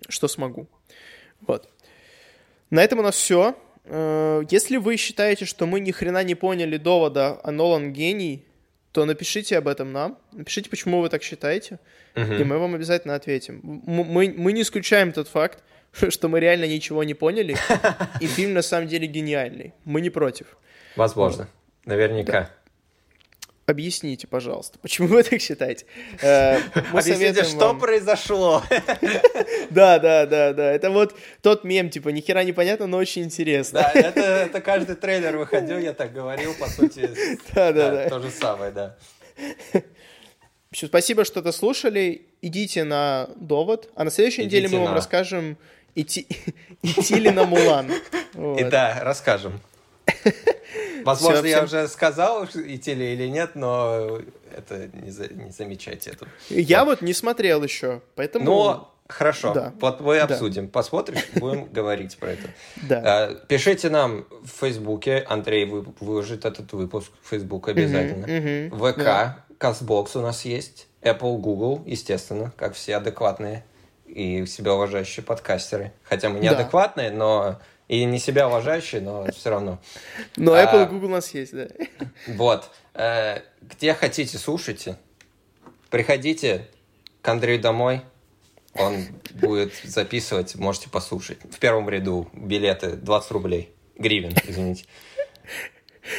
[0.10, 0.68] что смогу.
[1.42, 1.70] Вот.
[2.74, 3.56] На этом у нас все.
[3.86, 8.48] Э, если вы считаете, что мы ни хрена не поняли довода, а Нолан гений,
[8.92, 10.18] то напишите об этом нам.
[10.32, 11.78] Напишите, почему вы так считаете,
[12.16, 12.42] uh-huh.
[12.42, 13.62] и мы вам обязательно ответим.
[13.64, 15.64] Мы, мы не исключаем тот факт,
[16.10, 17.56] что мы реально ничего не поняли,
[18.20, 19.76] и фильм на самом деле гениальный.
[19.86, 20.58] Мы не против.
[20.96, 21.48] Возможно.
[21.86, 22.32] Наверняка.
[22.32, 22.50] Да.
[23.66, 25.86] Объясните, пожалуйста, почему вы так считаете?
[26.22, 26.60] Э,
[26.92, 27.80] мы Объясните, что вам...
[27.80, 28.62] произошло?
[29.70, 30.72] Да, да, да, да.
[30.72, 33.80] Это вот тот мем, типа, ни хера непонятно, но очень интересно.
[33.82, 37.10] Да, это, это каждый трейлер выходил, я так говорил, по сути.
[37.56, 38.10] Да, да, да.
[38.10, 38.98] То же самое, да.
[40.72, 42.28] Все, спасибо, что дослушали.
[42.42, 43.90] Идите на довод.
[43.96, 45.58] А на следующей Идите неделе мы вам на- расскажем,
[45.96, 46.28] идти,
[46.84, 47.92] идти ли на Мулан.
[48.58, 49.60] И да, расскажем.
[51.06, 54.20] Возможно, я всем- уже сказал, идти ли или нет, но
[54.56, 56.28] это не, за- не замечайте это.
[56.50, 58.46] Я вот не смотрел еще, поэтому...
[58.46, 59.74] Но хорошо, Да.
[59.82, 60.24] вот мы Да.
[60.24, 60.70] обсудим.
[60.70, 62.48] Посмотришь, будем говорить про это.
[62.88, 63.30] Да.
[63.32, 68.70] Э, Пишите нам в Фейсбуке, Андрей вы- выложит этот выпуск в Фейсбук обязательно.
[68.78, 69.46] ВК, да.
[69.58, 73.66] Кастбокс у нас есть, Apple, Google, естественно, как все адекватные
[74.08, 75.92] и себя уважающие подкастеры.
[76.04, 76.56] Хотя мы не Да.
[76.56, 79.80] адекватные, но и не себя уважающие, но все равно.
[80.38, 81.68] Но а- Apple и Google у нас есть, да.
[82.28, 82.70] Вот.
[82.94, 84.98] Э, Где хотите, слушайте.
[85.90, 86.68] Приходите
[87.22, 88.02] к Андрею домой.
[88.76, 89.06] Он
[89.36, 91.38] будет записывать, можете послушать.
[91.52, 93.70] В первом ряду билеты 20 рублей.
[93.98, 94.86] Гривен, извините.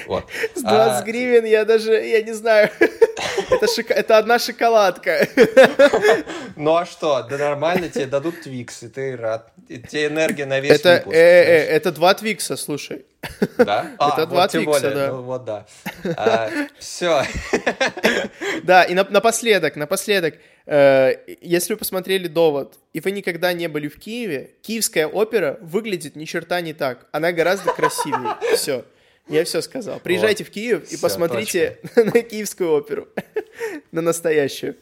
[0.06, 0.24] Вот.
[0.54, 2.70] С 20 А, гривен я даже, я не знаю,
[3.50, 5.28] это, шока- это одна шоколадка.
[6.56, 9.50] Ну а что, да нормально, тебе дадут твикс, и ты рад.
[9.68, 11.16] И тебе энергия на весь Это, э, выпуск.
[11.16, 11.68] э, знаешь.
[11.70, 13.04] это два твикса, слушай.
[13.58, 13.86] Да?
[13.98, 15.08] А, это вот два тем твикса, более, да.
[15.12, 15.66] ну вот да.
[16.78, 17.24] все.
[18.62, 23.88] Да, и на- напоследок, напоследок, э, если вы посмотрели «Довод», и вы никогда не были
[23.88, 27.06] в Киеве, киевская опера выглядит ни черта не так.
[27.12, 28.36] Она гораздо красивее.
[28.54, 28.84] Все.
[29.28, 30.00] Я все сказал.
[30.00, 33.08] Приезжайте в Киев и Всё, посмотрите на киевскую оперу.
[33.92, 34.76] На настоящую.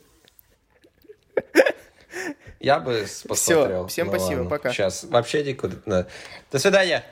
[2.58, 3.86] Я бы посмотрел.
[3.88, 4.50] всем Ну спасибо, ладно.
[4.50, 4.72] пока.
[4.72, 5.76] Сейчас вообще никуда.
[5.86, 6.06] да.
[6.50, 7.04] До свидания.